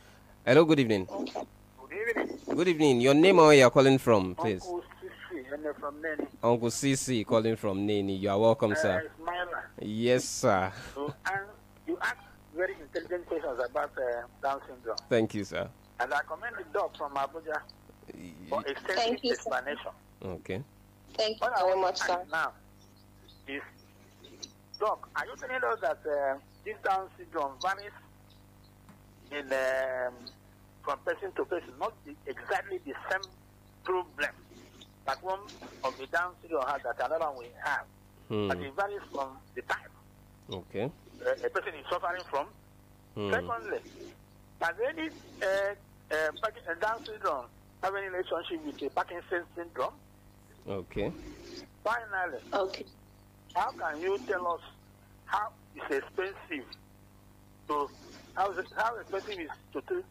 Hello. 0.45 0.65
Good 0.65 0.79
evening. 0.79 1.07
Okay. 1.09 1.41
Good 2.55 2.67
evening. 2.67 3.01
Your 3.01 3.13
name 3.13 3.39
or 3.39 3.47
where 3.47 3.55
you're 3.55 3.69
calling 3.71 3.97
from, 3.97 4.35
please. 4.35 4.63
Uncle 4.63 4.83
Sisi, 5.01 5.53
and 5.53 5.75
from 5.79 6.01
Nene. 6.01 6.27
Uncle 6.43 6.69
CC 6.69 7.25
calling 7.25 7.55
from 7.55 7.85
Nini. 7.85 8.15
You 8.15 8.29
are 8.29 8.39
welcome, 8.39 8.73
Uh, 8.73 8.75
sir. 8.75 9.11
Ismaila. 9.19 9.61
Yes, 9.81 10.23
sir. 10.25 10.71
So, 10.93 11.13
and 11.25 11.41
you 11.87 11.97
ask 12.01 12.17
very 12.55 12.75
intelligent 12.79 13.25
questions 13.27 13.59
about 13.69 13.91
uh, 13.97 14.27
Down 14.41 14.61
syndrome. 14.67 14.97
Thank 15.09 15.33
you, 15.33 15.43
sir. 15.43 15.67
And 15.99 16.13
I 16.13 16.19
commend 16.27 16.55
the 16.57 16.63
doc 16.73 16.95
from 16.97 17.13
Abuja 17.15 17.61
for 18.49 18.61
extensive 18.61 18.95
Thank 18.95 19.23
you, 19.23 19.29
sir. 19.35 19.35
explanation. 19.35 19.91
Okay. 20.23 20.61
Thank 21.17 21.37
you 21.41 21.47
What 21.47 21.59
very 21.59 21.81
much, 21.81 21.97
sir. 21.97 22.13
ask 22.21 22.31
now 22.31 22.51
is, 23.47 23.61
Doc, 24.79 25.09
are 25.15 25.25
you 25.25 25.35
telling 25.37 25.63
us 25.63 25.79
that 25.81 25.99
uh, 26.05 26.37
this 26.65 26.75
Down 26.83 27.07
syndrome 27.17 27.53
varies 27.61 27.91
in 29.31 29.51
um, 29.51 30.13
from 30.83 30.99
person 31.05 31.31
to 31.35 31.45
person, 31.45 31.77
not 31.79 31.93
the, 32.05 32.15
exactly 32.25 32.79
the 32.85 32.93
same 33.11 33.27
problem 33.83 34.33
that 35.05 35.17
one 35.23 35.39
of 35.83 35.97
the 35.97 36.07
Down 36.07 36.35
syndrome 36.41 36.65
has 36.67 36.81
that 36.83 36.95
another 36.99 37.25
one 37.31 37.37
will 37.37 37.53
have, 37.63 37.87
Hmm. 38.27 38.47
but 38.47 38.61
it 38.61 38.73
varies 38.75 39.01
from 39.11 39.39
the 39.55 39.61
type 39.63 39.91
Okay. 40.49 40.91
uh, 41.25 41.45
a 41.45 41.49
person 41.49 41.75
is 41.75 41.85
suffering 41.89 42.23
from. 42.29 42.53
Hmm. 43.15 43.31
Secondly, 43.33 43.79
does 44.59 44.75
any 44.89 45.09
uh, 45.41 45.75
uh, 46.11 46.31
uh, 46.43 46.75
Down 46.81 46.99
syndrome 47.05 47.49
have 47.83 47.95
any 47.95 48.07
relationship 48.07 48.65
with 48.65 48.77
the 48.79 48.89
Parkinson's 48.89 49.47
syndrome? 49.55 49.99
Okay. 50.67 51.13
Finally, 51.83 52.39
Okay. 52.53 52.85
how 53.55 53.71
can 53.73 53.99
you 54.01 54.19
tell 54.27 54.47
us 54.47 54.61
how 55.25 55.47
it's 55.73 55.85
expensive 55.95 56.67
to 57.69 57.89
how, 58.35 58.51
is 58.51 58.57
it, 58.59 58.67
how 58.77 58.97
expensive 58.99 59.39
is 59.39 59.51
to 59.73 59.81
treat 59.83 60.05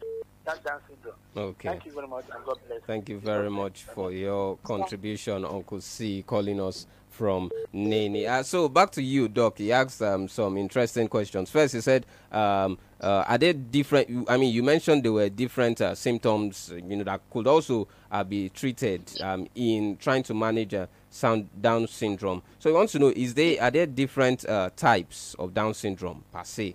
that 0.45 0.65
Down 0.65 0.81
syndrome? 0.89 1.15
Okay. 1.37 1.69
Thank 1.69 1.87
you 1.87 1.93
very 1.93 2.09
much 2.09 2.25
and 2.35 2.45
God 2.45 2.59
bless. 2.69 2.83
Thank 2.87 3.09
you 3.09 3.19
very 3.19 3.51
much 3.51 3.85
for 3.85 4.13
your 4.13 4.57
contribution, 4.59 5.45
Uncle 5.45 5.81
C, 5.81 6.23
calling 6.27 6.61
us 6.61 6.87
from 7.13 7.51
Nene. 7.73 8.27
Uh, 8.27 8.43
so 8.43 8.69
back 8.69 8.91
to 8.93 9.03
you, 9.03 9.29
Doc. 9.29 9.59
He 9.59 9.71
asked 9.71 10.03
um, 10.03 10.29
some 10.29 10.57
interesting 10.57 11.09
questions. 11.09 11.51
First, 11.51 11.75
he 11.75 11.81
said, 11.81 12.07
um, 12.33 12.79
uh, 13.01 13.25
"Are 13.29 13.39
there 13.39 13.53
different? 13.53 14.29
I 14.29 14.37
mean, 14.37 14.53
you 14.53 14.63
mentioned 14.63 15.05
there 15.05 15.13
were 15.13 15.29
different 15.29 15.81
uh, 15.81 15.95
symptoms, 15.95 16.73
you 16.75 16.97
know, 16.97 17.05
that 17.05 17.21
could 17.31 17.47
also 17.47 17.87
uh, 18.11 18.25
be 18.25 18.49
treated 18.49 19.03
um, 19.21 19.47
in 19.55 19.97
trying 19.99 20.23
to 20.25 20.35
manage 20.35 20.75
uh, 20.75 20.87
sound 21.11 21.49
Down 21.61 21.87
syndrome. 21.87 22.43
So 22.59 22.71
he 22.71 22.75
wants 22.75 22.93
to 22.93 22.99
know: 22.99 23.13
Is 23.15 23.35
there 23.35 23.63
are 23.63 23.71
there 23.71 23.87
different 23.87 24.45
uh, 24.49 24.71
types 24.75 25.37
of 25.39 25.53
Down 25.55 25.75
syndrome 25.75 26.25
per 26.33 26.45
se? 26.45 26.75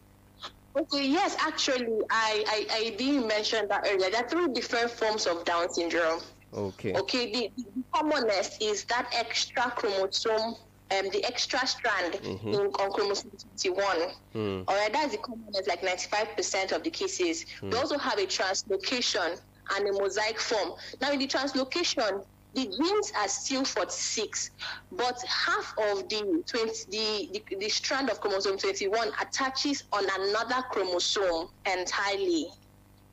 Okay, 0.77 1.07
yes, 1.07 1.35
actually, 1.39 2.01
I, 2.11 2.43
I, 2.47 2.67
I 2.71 2.95
didn't 2.97 3.27
mention 3.27 3.67
that 3.67 3.87
earlier. 3.89 4.11
There 4.11 4.23
are 4.23 4.29
three 4.29 4.47
different 4.53 4.91
forms 4.91 5.25
of 5.25 5.43
Down 5.43 5.73
syndrome. 5.73 6.21
Okay. 6.53 6.93
Okay, 6.93 7.31
the, 7.31 7.51
the 7.57 7.83
commonest 7.91 8.61
is 8.61 8.83
that 8.85 9.09
extra 9.11 9.71
chromosome, 9.71 10.55
um, 10.91 11.09
the 11.11 11.25
extra 11.25 11.65
strand 11.65 12.15
in, 12.23 12.57
on 12.57 12.91
chromosome 12.91 13.31
21. 13.61 13.97
Hmm. 14.33 14.61
All 14.67 14.75
right, 14.75 14.93
that's 14.93 15.13
the 15.13 15.17
commonest, 15.17 15.67
like 15.67 15.81
95% 15.81 16.71
of 16.71 16.83
the 16.83 16.91
cases. 16.91 17.45
We 17.63 17.73
also 17.73 17.97
have 17.97 18.19
a 18.19 18.27
translocation 18.27 19.39
and 19.75 19.87
a 19.87 19.91
mosaic 19.93 20.39
form. 20.39 20.73
Now, 21.01 21.11
in 21.11 21.19
the 21.19 21.27
translocation, 21.27 22.23
the 22.57 22.65
genes 22.65 23.13
are 23.15 23.27
still 23.27 23.63
46, 23.63 24.49
but 24.91 25.21
half 25.27 25.75
of 25.77 26.09
the 26.09 26.43
20, 26.47 26.71
the, 26.89 27.41
the, 27.49 27.55
the 27.57 27.69
strand 27.69 28.09
of 28.09 28.19
chromosome 28.19 28.57
21 28.57 29.09
attaches 29.21 29.83
on 29.93 30.03
another 30.19 30.63
chromosome 30.71 31.49
entirely. 31.71 32.47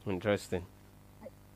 Interesting. 0.06 0.64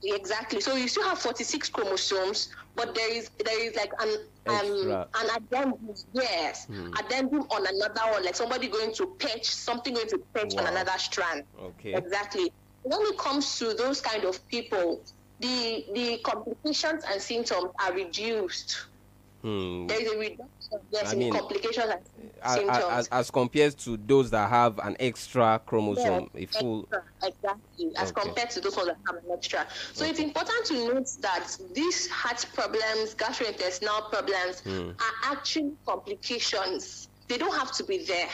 Exactly. 0.05 0.61
So 0.61 0.77
you 0.77 0.87
still 0.87 1.09
have 1.09 1.19
46 1.19 1.71
chromosomes, 1.71 2.51
but 2.77 2.95
there 2.95 3.11
is 3.13 3.31
there 3.45 3.61
is 3.61 3.75
like 3.75 3.93
an 4.01 4.17
um, 4.47 5.07
an 5.15 5.27
addendum, 5.37 5.95
yes, 6.13 6.69
addendum 6.99 7.41
on 7.51 7.67
another 7.67 8.13
one, 8.13 8.25
like 8.25 8.37
somebody 8.37 8.69
going 8.69 8.95
to 8.95 9.07
patch 9.19 9.47
something 9.47 9.95
going 9.95 10.09
to 10.09 10.19
patch 10.35 10.55
on 10.57 10.67
another 10.67 10.97
strand. 10.99 11.45
Okay. 11.61 11.95
Exactly. 11.95 12.53
When 12.83 13.01
it 13.01 13.19
comes 13.19 13.59
to 13.59 13.75
those 13.75 14.01
kind 14.01 14.25
of 14.25 14.47
people, 14.49 15.03
the 15.41 15.85
the 15.95 16.19
complications 16.25 17.05
and 17.11 17.21
symptoms 17.21 17.71
are 17.85 17.93
reduced. 17.93 18.87
Hmm. 19.43 19.87
There 19.87 20.03
is 20.03 20.13
a 20.13 20.19
reduction, 20.19 20.81
yes, 20.91 21.11
I 21.11 21.13
in 21.13 21.19
mean, 21.21 21.33
complications 21.33 21.87
and 21.87 22.31
as, 22.43 22.55
symptoms. 22.55 22.85
as, 22.91 23.09
as 23.09 23.31
compared 23.31 23.79
to 23.79 23.97
those 23.97 24.31
that 24.31 24.51
have 24.51 24.81
an 24.81 24.97
extra 24.99 25.63
chromosome, 25.65 26.29
a 26.35 26.47
full. 26.47 26.89
Extra, 26.91 27.05
exactly, 27.23 27.93
as 27.97 28.11
Okay. 28.11 28.21
compared 28.23 28.51
to 28.51 28.61
those 28.61 28.75
that 28.75 28.97
have 29.07 29.17
an 29.17 29.31
extra. 29.33 29.65
So 29.93 30.05
it's 30.05 30.19
important 30.19 30.65
to 30.67 30.75
note 30.93 31.09
that 31.21 31.57
these 31.73 32.11
heart 32.11 32.45
problems, 32.53 33.15
gastrointestinal 33.15 34.11
problems, 34.11 34.61
Hmm. 34.63 34.91
are 34.91 35.33
actually 35.33 35.71
complications. 35.87 37.09
They 37.29 37.39
don't 37.39 37.55
have 37.57 37.71
to 37.77 37.85
be 37.85 37.99
there. 38.05 38.29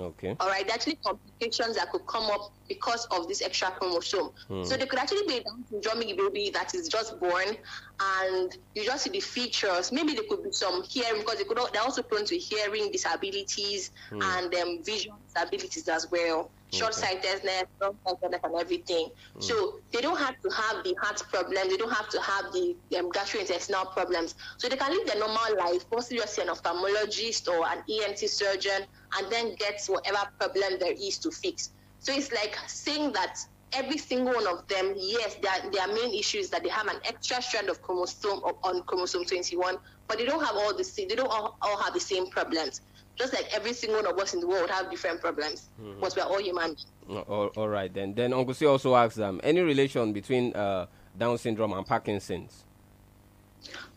Okay. 0.00 0.34
All 0.40 0.48
right, 0.48 0.66
they're 0.66 0.74
actually 0.74 0.96
complications 1.04 1.31
that 1.50 1.88
could 1.90 2.06
come 2.06 2.24
up 2.30 2.52
because 2.68 3.06
of 3.10 3.28
this 3.28 3.42
extra 3.42 3.70
chromosome. 3.72 4.30
Hmm. 4.48 4.64
So 4.64 4.76
they 4.76 4.86
could 4.86 4.98
actually 4.98 5.26
be 5.26 5.38
a 5.38 5.42
Down 5.42 5.64
syndromic 5.70 6.16
baby 6.16 6.50
that 6.54 6.74
is 6.74 6.88
just 6.88 7.18
born, 7.20 7.56
and 8.00 8.56
you 8.74 8.84
just 8.84 9.04
see 9.04 9.10
the 9.10 9.20
features. 9.20 9.92
Maybe 9.92 10.14
there 10.14 10.24
could 10.28 10.44
be 10.44 10.52
some 10.52 10.82
hearing 10.84 11.20
because 11.20 11.38
they 11.38 11.44
could 11.44 11.58
they're 11.72 11.82
also 11.82 12.02
prone 12.02 12.24
to 12.26 12.36
hearing 12.38 12.90
disabilities 12.92 13.90
Hmm. 14.10 14.22
and 14.22 14.54
um, 14.54 14.82
vision 14.84 15.12
disabilities 15.26 15.88
as 15.88 16.10
well, 16.10 16.50
short-sightedness, 16.72 17.64
long-sightedness, 17.80 18.40
and 18.44 18.54
everything. 18.56 19.08
So 19.40 19.78
they 19.92 20.00
don't 20.00 20.18
have 20.18 20.40
to 20.42 20.50
have 20.50 20.84
the 20.84 20.94
heart 21.00 21.22
problem. 21.30 21.68
They 21.68 21.76
don't 21.76 21.92
have 21.92 22.08
to 22.10 22.20
have 22.20 22.52
the 22.52 22.76
um, 22.98 23.10
gastrointestinal 23.10 23.92
problems. 23.92 24.34
So 24.58 24.68
they 24.68 24.76
can 24.76 24.90
live 24.92 25.06
their 25.06 25.18
normal 25.18 25.56
life, 25.58 25.88
possibly 25.90 26.26
see 26.26 26.42
an 26.42 26.48
ophthalmologist 26.48 27.48
or 27.48 27.66
an 27.66 27.82
ENT 27.90 28.18
surgeon, 28.18 28.86
and 29.18 29.30
then 29.30 29.54
get 29.56 29.82
whatever 29.88 30.28
problem 30.38 30.78
there 30.80 30.92
is 30.92 31.18
to 31.18 31.30
fix. 31.32 31.70
So 31.98 32.12
it's 32.12 32.32
like 32.32 32.56
saying 32.66 33.12
that 33.12 33.38
every 33.72 33.98
single 33.98 34.34
one 34.34 34.46
of 34.46 34.66
them, 34.68 34.94
yes, 34.96 35.36
their, 35.36 35.70
their 35.70 35.88
main 35.88 36.14
issue 36.14 36.38
is 36.38 36.50
that 36.50 36.62
they 36.62 36.68
have 36.68 36.86
an 36.88 36.96
extra 37.04 37.40
strand 37.40 37.68
of 37.68 37.80
chromosome 37.82 38.40
on 38.62 38.82
chromosome 38.82 39.24
21, 39.24 39.76
but 40.08 40.18
they 40.18 40.26
don't 40.26 40.44
have 40.44 40.56
all 40.56 40.76
the 40.76 40.84
same, 40.84 41.08
they 41.08 41.14
don't 41.14 41.30
all, 41.30 41.56
all 41.62 41.80
have 41.80 41.94
the 41.94 42.00
same 42.00 42.28
problems. 42.28 42.80
Just 43.16 43.32
like 43.34 43.46
every 43.54 43.72
single 43.72 44.02
one 44.02 44.12
of 44.12 44.18
us 44.18 44.34
in 44.34 44.40
the 44.40 44.46
world 44.46 44.70
have 44.70 44.90
different 44.90 45.20
problems, 45.20 45.68
but 46.00 46.14
we're 46.16 46.22
all 46.22 46.40
human. 46.40 46.76
All, 47.08 47.50
all 47.56 47.68
right 47.68 47.92
then. 47.92 48.14
Then 48.14 48.32
Uncle 48.32 48.54
C 48.54 48.64
also 48.66 48.94
asks 48.96 49.18
um, 49.18 49.40
any 49.42 49.60
relation 49.60 50.12
between 50.12 50.54
uh, 50.54 50.86
Down 51.18 51.36
syndrome 51.36 51.72
and 51.74 51.84
Parkinson's? 51.84 52.64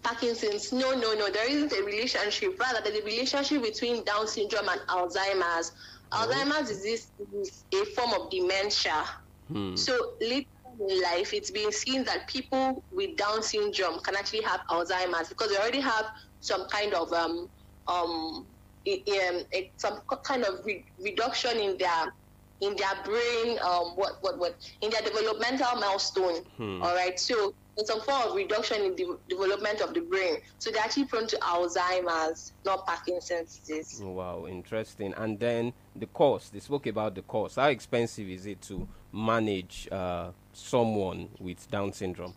Parkinson's, 0.04 0.72
no, 0.72 0.92
no, 0.94 1.14
no, 1.14 1.30
there 1.32 1.50
isn't 1.50 1.72
a 1.72 1.84
relationship. 1.84 2.60
Rather, 2.60 2.82
there's 2.82 3.00
a 3.00 3.06
relationship 3.06 3.64
between 3.64 4.04
Down 4.04 4.28
syndrome 4.28 4.68
and 4.70 4.82
Alzheimer's. 4.82 5.72
Alzheimer's 6.16 6.70
disease 6.70 7.12
is 7.34 7.66
a 7.74 7.86
form 7.96 8.14
of 8.14 8.30
dementia. 8.30 9.06
Hmm. 9.48 9.76
So 9.76 10.14
later 10.22 10.48
in 10.80 11.02
life, 11.02 11.34
it's 11.34 11.52
been 11.52 11.72
seen 11.72 12.04
that 12.06 12.28
people 12.28 12.84
with 12.92 13.16
Down 13.18 13.44
syndrome 13.44 14.00
can 14.00 14.16
actually 14.16 14.42
have 14.44 14.62
Alzheimer's 14.70 15.30
because 15.30 15.50
they 15.50 15.58
already 15.58 15.82
have 15.82 16.06
some 16.40 16.68
kind 16.70 16.94
of 16.94 17.12
um 17.14 17.50
um, 17.88 18.48
um 18.88 19.44
some 19.78 20.00
kind 20.24 20.44
of 20.44 20.66
re- 20.66 20.86
reduction 21.04 21.58
in 21.60 21.78
their 21.78 22.14
in 22.62 22.76
their 22.76 23.04
brain 23.04 23.60
um 23.60 23.94
what 23.96 24.14
what 24.22 24.40
what 24.40 24.56
in 24.82 24.90
their 24.90 25.02
developmental 25.02 25.80
milestone. 25.80 26.44
Hmm. 26.58 26.82
All 26.82 26.96
right, 26.96 27.20
so 27.20 27.54
there's 27.76 27.88
some 27.88 28.02
form 28.02 28.30
of 28.30 28.36
reduction 28.36 28.82
in 28.82 28.96
the 28.96 29.18
development 29.28 29.82
of 29.82 29.94
the 29.94 30.02
brain. 30.02 30.38
So 30.60 30.72
they're 30.72 30.82
actually 30.82 31.06
prone 31.06 31.28
to 31.28 31.38
Alzheimer's, 31.38 32.54
not 32.66 32.86
Parkinson's 32.86 33.58
disease. 33.58 34.02
Wow, 34.02 34.48
interesting. 34.48 35.14
And 35.18 35.40
then 35.40 35.74
the 35.96 36.06
cost. 36.08 36.54
They 36.54 36.60
spoke 36.60 36.88
about 36.88 37.16
the 37.16 37.22
cost. 37.24 37.58
How 37.58 37.68
expensive 37.68 38.30
is 38.30 38.46
it 38.46 38.62
to 38.64 38.88
manage 39.12 39.88
uh, 39.92 40.32
someone 40.54 41.30
with 41.40 41.70
Down 41.70 41.92
syndrome? 41.92 42.34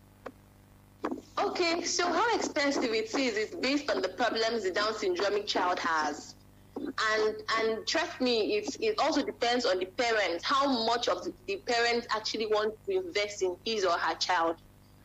Okay, 1.37 1.83
so 1.83 2.11
how 2.11 2.35
expensive 2.35 2.91
it 2.93 3.13
is 3.15 3.37
is 3.37 3.55
based 3.55 3.89
on 3.89 4.01
the 4.01 4.09
problems 4.09 4.63
the 4.63 4.71
Down 4.71 4.93
syndromic 4.93 5.47
child 5.47 5.79
has. 5.79 6.35
And 6.77 7.35
and 7.59 7.87
trust 7.87 8.21
me, 8.21 8.57
it, 8.57 8.77
it 8.81 8.99
also 8.99 9.21
depends 9.23 9.65
on 9.65 9.79
the 9.79 9.85
parent, 9.85 10.41
how 10.43 10.85
much 10.85 11.07
of 11.07 11.23
the, 11.23 11.33
the 11.47 11.57
parent 11.57 12.07
actually 12.09 12.45
wants 12.45 12.77
to 12.85 12.97
invest 12.97 13.41
in 13.41 13.55
his 13.65 13.83
or 13.85 13.91
her 13.91 14.15
child 14.15 14.55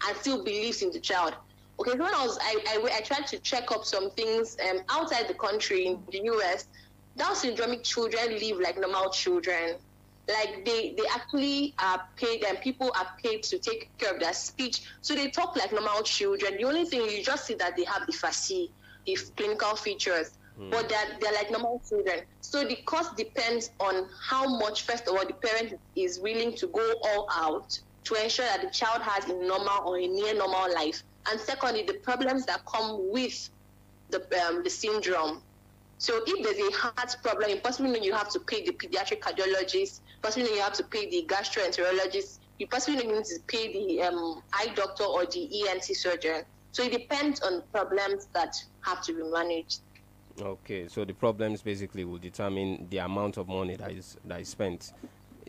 and 0.06 0.16
still 0.18 0.42
believes 0.44 0.82
in 0.82 0.90
the 0.90 1.00
child. 1.00 1.34
Okay, 1.80 1.92
so 1.92 1.98
when 1.98 2.14
I 2.14 2.24
was 2.24 2.38
I, 2.40 2.56
I, 2.68 2.96
I 2.98 3.00
tried 3.00 3.26
to 3.28 3.38
check 3.40 3.72
up 3.72 3.84
some 3.84 4.10
things 4.12 4.56
um, 4.70 4.80
outside 4.88 5.26
the 5.28 5.34
country 5.34 5.86
in 5.86 6.02
the 6.10 6.22
US, 6.34 6.66
Down 7.16 7.34
syndromic 7.34 7.82
children 7.82 8.38
live 8.38 8.58
like 8.60 8.78
normal 8.78 9.10
children. 9.10 9.76
Like 10.28 10.64
they 10.64 10.94
they 10.96 11.04
actually 11.12 11.74
are 11.78 12.02
paid 12.16 12.44
and 12.44 12.58
people 12.60 12.90
are 12.96 13.08
paid 13.22 13.42
to 13.44 13.58
take 13.58 13.90
care 13.98 14.14
of 14.14 14.20
their 14.20 14.32
speech. 14.32 14.82
So 15.02 15.14
they 15.14 15.30
talk 15.30 15.56
like 15.56 15.72
normal 15.72 16.02
children. 16.02 16.56
The 16.56 16.64
only 16.64 16.84
thing 16.84 17.02
you 17.10 17.22
just 17.22 17.46
see 17.46 17.54
that 17.54 17.76
they 17.76 17.84
have 17.84 18.06
the 18.06 18.12
facies, 18.12 18.70
the 19.04 19.18
clinical 19.36 19.76
features. 19.76 20.30
But 20.70 20.88
they're, 20.88 21.18
they're 21.20 21.32
like 21.32 21.50
normal 21.50 21.82
children. 21.88 22.20
So 22.40 22.64
the 22.64 22.76
cost 22.86 23.16
depends 23.16 23.70
on 23.80 24.08
how 24.28 24.58
much 24.58 24.82
first 24.82 25.08
of 25.08 25.16
all 25.16 25.26
the 25.26 25.34
parent 25.34 25.80
is 25.96 26.20
willing 26.20 26.54
to 26.58 26.68
go 26.68 26.94
all 27.02 27.26
out 27.32 27.80
to 28.04 28.14
ensure 28.22 28.44
that 28.46 28.62
the 28.62 28.70
child 28.70 29.02
has 29.02 29.24
a 29.24 29.34
normal 29.34 29.88
or 29.88 29.98
a 29.98 30.06
near 30.06 30.34
normal 30.34 30.72
life 30.74 31.02
and 31.30 31.40
secondly 31.40 31.84
the 31.84 31.94
problems 31.94 32.44
that 32.46 32.64
come 32.66 33.10
with 33.10 33.48
the 34.10 34.20
um, 34.46 34.62
the 34.62 34.70
syndrome 34.70 35.42
so 35.98 36.20
if 36.26 36.42
there's 36.42 36.68
a 36.68 36.76
heart 36.76 37.16
problem, 37.22 37.50
you 37.50 37.56
possibly 37.60 38.04
you 38.04 38.12
have 38.12 38.28
to 38.30 38.40
pay 38.40 38.64
the 38.64 38.72
pediatric 38.72 39.20
cardiologist, 39.20 40.00
possibly 40.22 40.54
you 40.54 40.60
have 40.60 40.74
to 40.74 40.84
pay 40.84 41.08
the 41.08 41.24
gastroenterologist, 41.26 42.40
you 42.58 42.66
possibly 42.66 43.06
need 43.06 43.24
to 43.24 43.38
pay 43.46 43.72
the 43.72 44.02
um, 44.02 44.42
eye 44.52 44.72
doctor 44.74 45.04
or 45.04 45.24
the 45.26 45.68
ENT 45.68 45.84
surgeon. 45.84 46.42
So 46.72 46.82
it 46.82 46.92
depends 46.92 47.40
on 47.40 47.62
problems 47.72 48.28
that 48.34 48.56
have 48.82 49.02
to 49.04 49.14
be 49.14 49.22
managed. 49.22 49.80
Okay, 50.40 50.88
so 50.88 51.04
the 51.04 51.14
problems 51.14 51.62
basically 51.62 52.04
will 52.04 52.18
determine 52.18 52.88
the 52.90 52.98
amount 52.98 53.36
of 53.36 53.46
money 53.48 53.76
that 53.76 53.92
is 53.92 54.16
that 54.24 54.40
is 54.40 54.48
spent. 54.48 54.92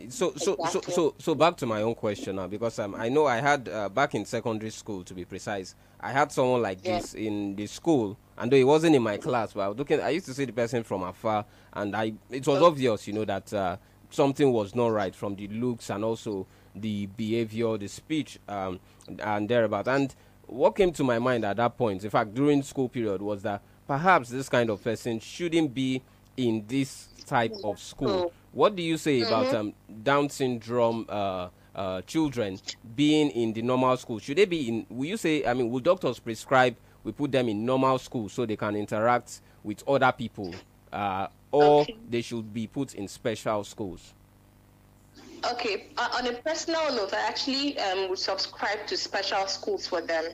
So 0.09 0.33
so 0.35 0.35
so 0.35 0.53
Exactly. 0.65 0.93
so 0.93 1.15
so 1.17 1.35
back 1.35 1.55
to 1.57 1.65
my 1.65 1.81
own 1.81 1.95
question 1.95 2.35
now 2.35 2.47
because 2.47 2.79
um, 2.79 2.95
I 2.95 3.09
know 3.09 3.25
I 3.25 3.37
had 3.37 3.69
uh, 3.69 3.87
back 3.89 4.13
in 4.13 4.25
secondary 4.25 4.71
school 4.71 5.03
to 5.05 5.13
be 5.13 5.23
precise. 5.25 5.73
I 6.01 6.11
had 6.11 6.31
someone 6.31 6.61
like 6.61 6.79
Yeah. 6.83 6.97
this 6.99 7.13
in 7.13 7.55
the 7.55 7.65
school, 7.67 8.17
and 8.37 8.51
though 8.51 8.57
he 8.57 8.63
wasn't 8.63 8.95
in 8.95 9.01
my 9.01 9.17
class, 9.17 9.53
but 9.53 9.61
I 9.61 9.67
was 9.69 9.77
looking. 9.77 10.01
I 10.01 10.09
used 10.09 10.25
to 10.27 10.33
see 10.33 10.45
the 10.45 10.51
person 10.53 10.83
from 10.83 11.03
afar, 11.03 11.45
and 11.73 11.95
I 11.95 12.13
it 12.29 12.45
was 12.45 12.61
obvious, 12.61 13.07
you 13.07 13.13
know, 13.13 13.25
that 13.25 13.53
uh, 13.53 13.77
something 14.09 14.51
was 14.51 14.75
not 14.75 14.87
right 14.91 15.15
from 15.15 15.35
the 15.35 15.47
looks 15.47 15.89
and 15.89 16.03
also 16.03 16.45
the 16.75 17.05
behavior, 17.05 17.77
the 17.77 17.87
speech, 17.87 18.37
um, 18.49 18.79
and 19.19 19.47
thereabout. 19.47 19.87
And 19.87 20.13
what 20.47 20.75
came 20.75 20.91
to 20.93 21.03
my 21.05 21.19
mind 21.19 21.45
at 21.45 21.55
that 21.57 21.77
point, 21.77 22.03
in 22.03 22.09
fact, 22.09 22.33
during 22.33 22.61
school 22.63 22.89
period, 22.89 23.21
was 23.21 23.43
that 23.43 23.61
perhaps 23.87 24.29
this 24.29 24.49
kind 24.49 24.69
of 24.69 24.83
person 24.83 25.19
shouldn't 25.19 25.73
be 25.73 26.01
in 26.37 26.65
this 26.67 27.09
type 27.25 27.53
of 27.63 27.79
school. 27.79 28.25
Mm. 28.25 28.31
What 28.51 28.75
do 28.75 28.83
you 28.83 28.97
say 28.97 29.21
about 29.21 29.53
um, 29.53 29.73
Down 30.03 30.29
syndrome 30.29 31.05
uh, 31.09 31.49
uh, 31.75 32.01
children 32.03 32.59
being 32.95 33.29
in 33.31 33.53
the 33.53 33.61
normal 33.61 33.97
school? 33.97 34.19
Should 34.19 34.37
they 34.37 34.45
be 34.45 34.67
in? 34.67 34.85
Will 34.89 35.05
you 35.05 35.17
say? 35.17 35.45
I 35.45 35.53
mean, 35.53 35.69
will 35.69 35.79
doctors 35.81 36.19
prescribe 36.19 36.75
we 37.03 37.11
put 37.11 37.31
them 37.31 37.47
in 37.49 37.65
normal 37.65 37.99
school 37.99 38.29
so 38.29 38.45
they 38.45 38.55
can 38.55 38.75
interact 38.75 39.41
with 39.63 39.83
other 39.87 40.11
people, 40.11 40.59
uh, 40.91 41.27
or 41.51 41.81
Okay. 41.81 41.95
they 42.09 42.21
should 42.21 42.53
be 42.53 42.67
put 42.67 42.93
in 42.95 43.07
special 43.07 43.63
schools? 43.63 44.13
Okay, 45.51 45.91
uh, 45.97 46.09
on 46.15 46.27
a 46.27 46.33
personal 46.41 46.91
note, 46.95 47.13
I 47.13 47.27
actually 47.27 47.77
um, 47.79 48.09
would 48.09 48.17
subscribe 48.19 48.87
to 48.87 48.97
special 48.97 49.45
schools 49.47 49.87
for 49.87 50.01
them. 50.01 50.33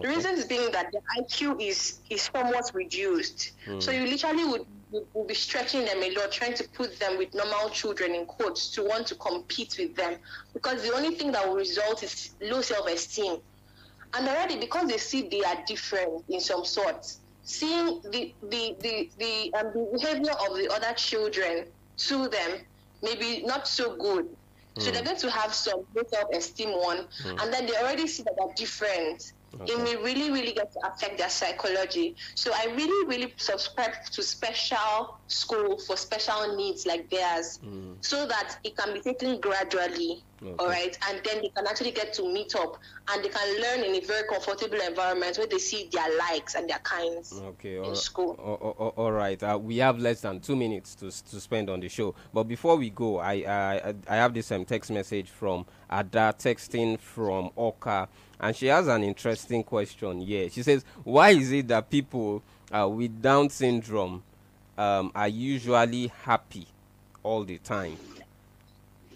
The 0.00 0.08
Okay. 0.08 0.16
reasons 0.16 0.44
being 0.44 0.70
that 0.72 0.90
the 0.92 1.00
IQ 1.18 1.60
is 1.60 2.00
is 2.10 2.28
somewhat 2.34 2.70
reduced, 2.74 3.52
so 3.78 3.90
you 3.90 4.06
literally 4.06 4.44
would, 4.44 4.62
would 4.90 5.26
be 5.26 5.34
stretching 5.34 5.84
them 5.84 6.02
a 6.02 6.10
lot, 6.14 6.32
trying 6.32 6.54
to 6.54 6.68
put 6.68 6.98
them 6.98 7.18
with 7.18 7.34
normal 7.34 7.70
children 7.70 8.14
in 8.14 8.26
quotes 8.26 8.68
to 8.70 8.84
want 8.84 9.06
to 9.08 9.14
compete 9.16 9.76
with 9.78 9.94
them, 9.96 10.16
because 10.52 10.82
the 10.82 10.94
only 10.94 11.14
thing 11.14 11.32
that 11.32 11.46
will 11.46 11.56
result 11.56 12.02
is 12.02 12.30
low 12.40 12.60
self-esteem, 12.60 13.38
and 14.14 14.28
already 14.28 14.58
because 14.58 14.88
they 14.88 14.98
see 14.98 15.28
they 15.28 15.42
are 15.42 15.58
different 15.66 16.24
in 16.28 16.40
some 16.40 16.64
sorts, 16.64 17.20
seeing 17.42 18.00
the 18.10 18.32
the 18.48 18.76
the 18.80 19.10
the, 19.18 19.54
um, 19.54 19.72
the 19.72 19.88
behavior 19.92 20.32
of 20.32 20.56
the 20.56 20.68
other 20.72 20.94
children 20.94 21.66
to 21.96 22.28
them 22.28 22.60
maybe 23.02 23.42
not 23.44 23.68
so 23.68 23.96
good. 23.96 24.28
So 24.78 24.90
they're 24.90 25.04
going 25.04 25.16
to 25.18 25.30
have 25.30 25.54
some 25.54 25.86
low 25.94 26.02
self-esteem 26.08 26.70
one, 26.70 27.06
and 27.24 27.52
then 27.52 27.66
they 27.66 27.76
already 27.76 28.08
see 28.08 28.24
that 28.24 28.34
they're 28.36 28.54
different. 28.56 29.32
Okay. 29.60 29.72
It 29.72 29.80
may 29.80 29.96
really, 29.96 30.30
really 30.30 30.52
get 30.52 30.72
to 30.72 30.86
affect 30.86 31.18
their 31.18 31.28
psychology. 31.30 32.16
So 32.34 32.50
I 32.54 32.66
really, 32.74 33.06
really 33.06 33.32
subscribe 33.36 33.92
to 34.12 34.22
special 34.22 35.18
school 35.26 35.78
for 35.78 35.96
special 35.96 36.56
needs 36.56 36.86
like 36.86 37.08
theirs, 37.10 37.60
so 38.00 38.26
that 38.26 38.58
it 38.64 38.76
can 38.76 38.94
be 38.94 39.00
taken 39.00 39.40
gradually. 39.40 40.22
Okay. 40.42 40.54
All 40.58 40.68
right, 40.68 40.98
and 41.08 41.22
then 41.24 41.40
they 41.40 41.48
can 41.48 41.66
actually 41.66 41.92
get 41.92 42.12
to 42.14 42.22
meet 42.30 42.54
up, 42.54 42.76
and 43.08 43.24
they 43.24 43.30
can 43.30 43.62
learn 43.62 43.80
in 43.82 43.94
a 43.94 44.00
very 44.04 44.28
comfortable 44.28 44.78
environment 44.78 45.38
where 45.38 45.46
they 45.46 45.58
see 45.58 45.88
their 45.90 46.18
likes 46.18 46.54
and 46.54 46.68
their 46.68 46.80
kinds. 46.80 47.40
Okay, 47.40 47.76
in 47.78 47.84
all, 47.84 47.94
school. 47.94 48.36
all, 48.38 48.76
all, 48.78 48.88
all 48.96 49.12
right. 49.12 49.42
Uh, 49.42 49.58
we 49.60 49.78
have 49.78 49.98
less 49.98 50.20
than 50.20 50.40
two 50.40 50.54
minutes 50.54 50.94
to 50.96 51.06
to 51.06 51.40
spend 51.40 51.70
on 51.70 51.80
the 51.80 51.88
show. 51.88 52.14
But 52.34 52.44
before 52.44 52.76
we 52.76 52.90
go, 52.90 53.18
I 53.18 53.32
I, 53.32 53.94
I 54.06 54.16
have 54.16 54.34
this 54.34 54.52
um, 54.52 54.66
text 54.66 54.90
message 54.90 55.30
from 55.30 55.64
Ada 55.90 56.34
texting 56.38 56.98
from 56.98 57.50
Oka, 57.56 58.08
and 58.44 58.54
she 58.54 58.66
has 58.66 58.88
an 58.88 59.02
interesting 59.02 59.64
question. 59.64 60.20
Yeah, 60.20 60.48
she 60.48 60.62
says, 60.62 60.84
"Why 61.02 61.30
is 61.30 61.50
it 61.50 61.68
that 61.68 61.88
people 61.88 62.42
uh, 62.70 62.86
with 62.88 63.22
Down 63.22 63.48
syndrome 63.48 64.22
um, 64.76 65.10
are 65.14 65.28
usually 65.28 66.08
happy 66.08 66.66
all 67.22 67.44
the 67.44 67.56
time?" 67.58 67.96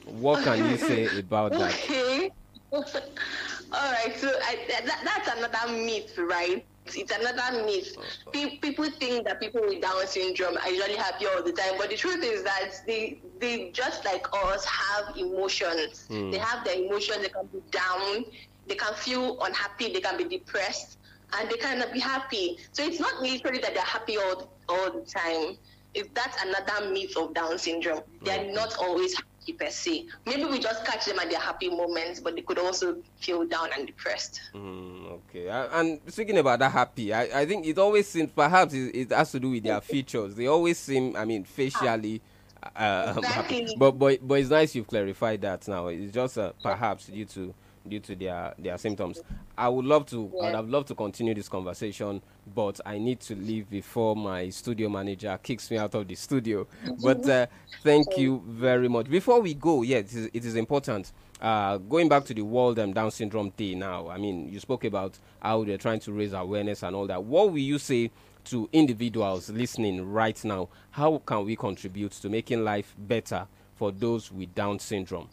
What 0.07 0.43
can 0.43 0.71
you 0.71 0.79
say 0.79 1.19
about 1.19 1.53
that? 1.53 1.75
Okay. 1.75 2.31
All 2.73 3.93
right. 3.93 4.15
So 4.17 4.29
I, 4.29 4.59
that, 4.69 5.01
that's 5.05 5.37
another 5.37 5.85
myth, 5.85 6.17
right? 6.17 6.65
It's 6.87 7.13
another 7.15 7.67
myth. 7.67 7.95
Pe- 8.33 8.57
people 8.57 8.87
think 8.93 9.27
that 9.27 9.41
people 9.41 9.61
with 9.61 9.83
Down 9.83 10.07
syndrome 10.07 10.57
are 10.57 10.71
usually 10.71 10.97
happy 10.97 11.27
all 11.27 11.43
the 11.43 11.53
time, 11.53 11.75
but 11.77 11.91
the 11.91 11.97
truth 11.97 12.25
is 12.25 12.43
that 12.45 12.71
they 12.87 13.21
they 13.41 13.71
just 13.73 14.07
like 14.07 14.27
us 14.33 14.65
have 14.65 15.15
emotions. 15.19 16.07
They 16.09 16.39
have 16.39 16.65
their 16.65 16.83
emotions. 16.83 17.19
They 17.21 17.29
can 17.29 17.45
be 17.53 17.61
down. 17.71 18.25
They 18.69 18.75
can 18.75 18.95
feel 18.95 19.39
unhappy. 19.43 19.93
They 19.93 20.01
can 20.01 20.17
be 20.17 20.25
depressed, 20.25 20.99
and 21.39 21.49
they 21.51 21.57
cannot 21.57 21.93
be 21.93 22.01
happy. 22.01 22.59
So 22.73 22.85
it's 22.85 23.01
not 23.01 23.21
literally 23.23 23.59
that 23.59 23.75
they're 23.75 23.83
happy 23.83 24.17
all 24.19 24.53
all 24.69 24.91
the 24.93 25.05
time. 25.05 25.57
if 25.95 26.13
that's 26.15 26.43
another 26.43 26.91
myth 26.93 27.17
of 27.17 27.35
Down 27.35 27.59
syndrome. 27.59 28.03
They're 28.23 28.53
not 28.53 28.77
always 28.79 29.15
happy 29.15 29.53
per 29.59 29.71
se. 29.71 30.07
Maybe 30.27 30.45
we 30.45 30.59
just 30.59 30.85
catch 30.85 31.07
them 31.07 31.19
at 31.19 31.31
their 31.31 31.41
happy 31.41 31.71
moments, 31.71 32.21
but 32.21 32.35
they 32.37 32.43
could 32.43 32.59
also 32.59 32.99
feel 33.21 33.47
down 33.47 33.71
and 33.77 33.87
depressed. 33.87 34.41
Mm, 34.55 35.13
okay. 35.13 35.49
And 35.49 35.99
speaking 36.09 36.39
about 36.39 36.59
that 36.61 36.73
happy, 36.73 37.13
I, 37.13 37.41
I 37.41 37.47
think 37.47 37.67
it 37.67 37.79
always 37.79 38.07
seems 38.07 38.31
perhaps 38.31 38.75
it, 38.75 38.95
it 38.95 39.11
has 39.13 39.33
to 39.33 39.41
do 39.41 39.51
with 39.51 39.65
their 39.65 39.81
features. 39.81 40.35
They 40.35 40.47
always 40.47 40.79
seem, 40.79 41.17
I 41.17 41.25
mean, 41.25 41.45
facially. 41.45 42.21
Uh. 42.77 43.15
Exactly. 43.19 43.69
But, 43.79 43.93
but 43.93 44.19
but 44.27 44.35
it's 44.41 44.51
nice 44.51 44.75
you've 44.75 44.89
clarified 44.89 45.41
that 45.43 45.67
now. 45.69 45.87
It's 45.87 46.13
just 46.13 46.37
uh, 46.37 46.53
perhaps 46.63 47.07
due 47.07 47.25
to 47.25 47.55
due 47.87 48.01
to 48.01 48.15
their 48.17 48.55
their 48.59 48.79
symptoms. 48.79 49.23
I 49.57 49.69
would 49.69 49.85
love 49.85 50.07
to 50.07 50.17
I 50.41 50.45
would 50.45 50.53
Yeah. 50.53 50.57
have 50.57 50.69
loved 50.69 50.89
to 50.89 50.95
continue 50.95 51.35
this 51.35 51.49
conversation, 51.49 52.23
but 52.55 52.81
I 52.87 52.99
need 52.99 53.21
to 53.21 53.35
leave 53.35 53.69
before 53.69 54.15
my 54.17 54.51
studio 54.51 54.89
manager 54.89 55.39
kicks 55.43 55.71
me 55.71 55.79
out 55.79 55.95
of 55.95 56.07
the 56.09 56.15
studio. 56.15 56.67
But 57.03 57.29
uh, 57.29 57.47
thank 57.83 58.17
you 58.17 58.43
very 58.47 58.89
much. 58.89 59.09
Before 59.11 59.41
we 59.41 59.55
go, 59.55 59.83
yeah, 59.83 59.99
it 59.99 60.13
is, 60.13 60.31
it 60.33 60.45
is 60.45 60.55
important. 60.57 61.13
Uh, 61.41 61.79
going 61.79 62.09
back 62.09 62.25
to 62.25 62.35
the 62.35 62.43
World 62.43 62.79
um, 62.81 62.93
Down 62.93 63.11
Syndrome 63.11 63.51
Day 63.57 63.75
now, 63.75 64.09
I 64.09 64.19
mean, 64.19 64.49
you 64.49 64.59
spoke 64.61 64.85
about 64.85 65.19
how 65.41 65.63
they're 65.65 65.79
trying 65.79 66.01
to 66.01 66.13
raise 66.13 66.33
awareness 66.33 66.83
and 66.83 66.97
all 66.97 67.07
that. 67.07 67.23
What 67.23 67.51
will 67.53 67.59
you 67.59 67.79
say 67.79 68.11
to 68.47 68.69
individuals 68.73 69.49
listening 69.51 70.05
right 70.11 70.43
now? 70.45 70.69
How 70.91 71.19
can 71.25 71.45
we 71.45 71.55
contribute 71.55 72.13
to 72.13 72.29
making 72.29 72.65
life 72.65 72.95
better 72.99 73.47
for 73.77 73.93
those 73.93 74.33
with 74.33 74.53
Down 74.55 74.79
syndrome? 74.81 75.29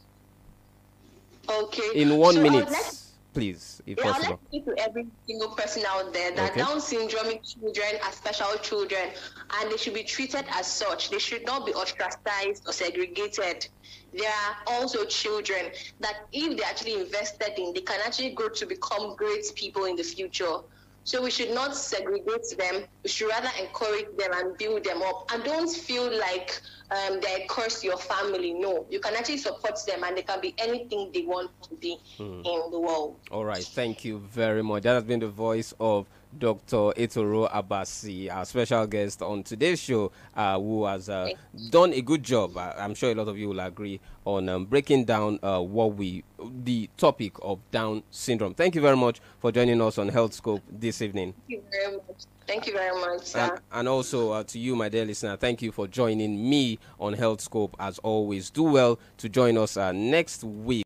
Okay. 1.49 1.89
In 1.93 2.17
one 2.17 2.33
So 2.35 2.41
would 2.43 2.51
minute, 2.51 2.71
like- 2.71 2.85
please, 3.33 3.81
if 3.85 3.97
Yeah, 3.97 4.05
I'd 4.07 4.13
possible. 4.13 4.39
like 4.51 4.65
to 4.65 4.75
to 4.75 4.81
every 4.83 5.05
single 5.27 5.49
person 5.55 5.83
out 5.87 6.13
there 6.13 6.31
that 6.31 6.51
Okay. 6.51 6.61
Down 6.61 6.79
syndrome 6.81 7.39
children 7.43 7.99
are 8.03 8.11
special 8.11 8.57
children 8.59 9.11
and 9.59 9.71
they 9.71 9.77
should 9.77 9.93
be 9.93 10.03
treated 10.03 10.45
as 10.49 10.67
such. 10.71 11.09
They 11.09 11.19
should 11.19 11.45
not 11.45 11.65
be 11.65 11.73
ostracized 11.73 12.63
or 12.67 12.73
segregated. 12.73 13.67
They 14.13 14.25
are 14.25 14.57
also 14.67 15.05
children 15.05 15.71
that 15.99 16.15
if 16.31 16.57
they're 16.57 16.65
actually 16.67 16.93
invested 17.01 17.59
in, 17.59 17.73
they 17.73 17.81
can 17.81 17.99
actually 18.05 18.31
grow 18.31 18.49
to 18.49 18.65
become 18.65 19.15
great 19.17 19.45
people 19.55 19.85
in 19.85 19.95
the 19.97 20.03
future. 20.03 20.57
So 21.05 21.21
we 21.21 21.29
should 21.29 21.51
not 21.51 21.75
segregate 21.75 22.45
them. 22.57 22.83
We 23.03 23.09
should 23.09 23.29
rather 23.29 23.49
encourage 23.61 24.07
them 24.17 24.31
and 24.33 24.57
build 24.57 24.83
them 24.83 25.03
up. 25.03 25.29
And 25.31 25.43
don't 25.43 25.69
feel 25.69 26.11
like 26.17 26.59
um, 26.89 27.19
they're 27.21 27.43
a 27.43 27.47
curse 27.47 27.83
your 27.83 27.97
family. 27.97 28.53
No, 28.53 28.87
you 28.89 28.99
can 28.99 29.15
actually 29.15 29.37
support 29.37 29.77
them 29.87 30.03
and 30.03 30.17
they 30.17 30.23
can 30.23 30.41
be 30.41 30.55
anything 30.57 31.11
they 31.13 31.21
want 31.21 31.51
to 31.69 31.75
be 31.75 31.97
Hmm. 32.17 32.41
in 32.43 32.71
the 32.71 32.79
world. 32.79 33.19
All 33.29 33.45
right, 33.45 33.63
thank 33.63 34.03
you 34.03 34.17
very 34.17 34.63
much. 34.63 34.81
That 34.83 34.95
has 34.95 35.03
been 35.03 35.19
the 35.19 35.27
voice 35.27 35.75
of 35.79 36.07
Dr. 36.39 36.91
Etoro 36.97 37.49
Abasi, 37.51 38.31
our 38.31 38.45
special 38.45 38.85
guest 38.87 39.21
on 39.21 39.43
today's 39.43 39.79
show, 39.79 40.11
uh, 40.35 40.59
who 40.59 40.85
has 40.85 41.09
uh, 41.09 41.29
done 41.69 41.93
a 41.93 42.01
good 42.01 42.23
job. 42.23 42.57
Uh, 42.57 42.73
I'm 42.77 42.93
sure 42.93 43.11
a 43.11 43.15
lot 43.15 43.27
of 43.27 43.37
you 43.37 43.49
will 43.49 43.59
agree 43.59 43.99
on 44.25 44.49
um, 44.49 44.65
breaking 44.65 45.05
down 45.05 45.39
uh, 45.43 45.59
what 45.61 45.95
we, 45.95 46.23
the 46.63 46.89
topic 46.97 47.33
of 47.41 47.59
Down 47.71 48.03
syndrome. 48.11 48.53
Thank 48.53 48.75
you 48.75 48.81
very 48.81 48.97
much 48.97 49.19
for 49.39 49.51
joining 49.51 49.81
us 49.81 49.97
on 49.97 50.09
Health 50.09 50.33
Scope 50.33 50.61
this 50.69 51.01
evening. 51.01 51.33
Thank 51.47 51.49
you 51.49 51.63
very 51.71 51.95
much. 51.97 52.25
Thank 52.47 52.67
you 52.67 52.73
very 52.73 52.99
much, 52.99 53.25
sir. 53.25 53.39
And, 53.39 53.59
and 53.71 53.87
also 53.87 54.31
uh, 54.31 54.43
to 54.43 54.59
you, 54.59 54.75
my 54.75 54.89
dear 54.89 55.05
listener, 55.05 55.35
thank 55.35 55.61
you 55.61 55.71
for 55.71 55.87
joining 55.87 56.47
me 56.49 56.77
on 56.99 57.13
Health 57.13 57.41
Scope. 57.41 57.75
As 57.79 57.97
always, 57.99 58.49
do 58.51 58.63
well 58.63 58.99
to 59.17 59.29
join 59.29 59.57
us 59.57 59.77
uh, 59.77 59.91
next 59.91 60.43
week. 60.43 60.83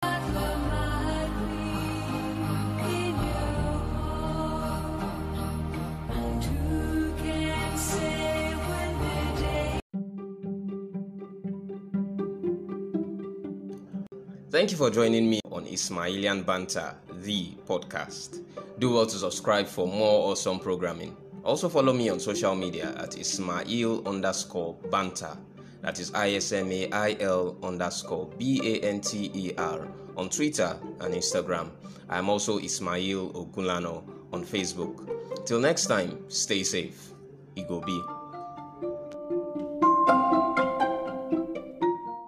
Thank 14.60 14.72
you 14.72 14.78
for 14.78 14.90
joining 14.90 15.30
me 15.30 15.40
on 15.54 15.64
Ismailian 15.68 16.46
Banter, 16.46 16.94
the 17.24 17.52
podcast. 17.66 18.44
Do 18.78 18.92
well 18.92 19.06
to 19.06 19.18
subscribe 19.18 19.68
for 19.68 19.88
more 19.88 20.30
awesome 20.30 20.60
programming. 20.60 21.16
Also 21.46 21.70
follow 21.70 21.94
me 21.94 22.10
on 22.10 22.20
social 22.20 22.56
media 22.56 22.94
at 22.98 23.18
Ismail 23.18 24.06
underscore 24.06 24.74
Banter. 24.92 25.38
That 25.80 25.98
is 26.02 26.14
I 26.14 26.32
S 26.32 26.52
M 26.52 26.70
A 26.74 26.92
I 26.92 27.16
L 27.22 27.56
underscore 27.64 28.30
B 28.38 28.60
A 28.62 28.86
N 28.86 29.00
T 29.00 29.32
E 29.34 29.54
R 29.58 29.88
on 30.18 30.28
Twitter 30.30 30.76
and 31.00 31.14
Instagram. 31.14 31.70
I 32.10 32.18
am 32.18 32.28
also 32.28 32.60
Ismail 32.60 33.32
Ogunlano 33.32 34.04
on 34.34 34.44
Facebook. 34.44 35.46
Till 35.46 35.62
next 35.62 35.86
time, 35.86 36.26
stay 36.28 36.64
safe. 36.64 37.14
Igo 37.56 37.86
B. 37.86 37.98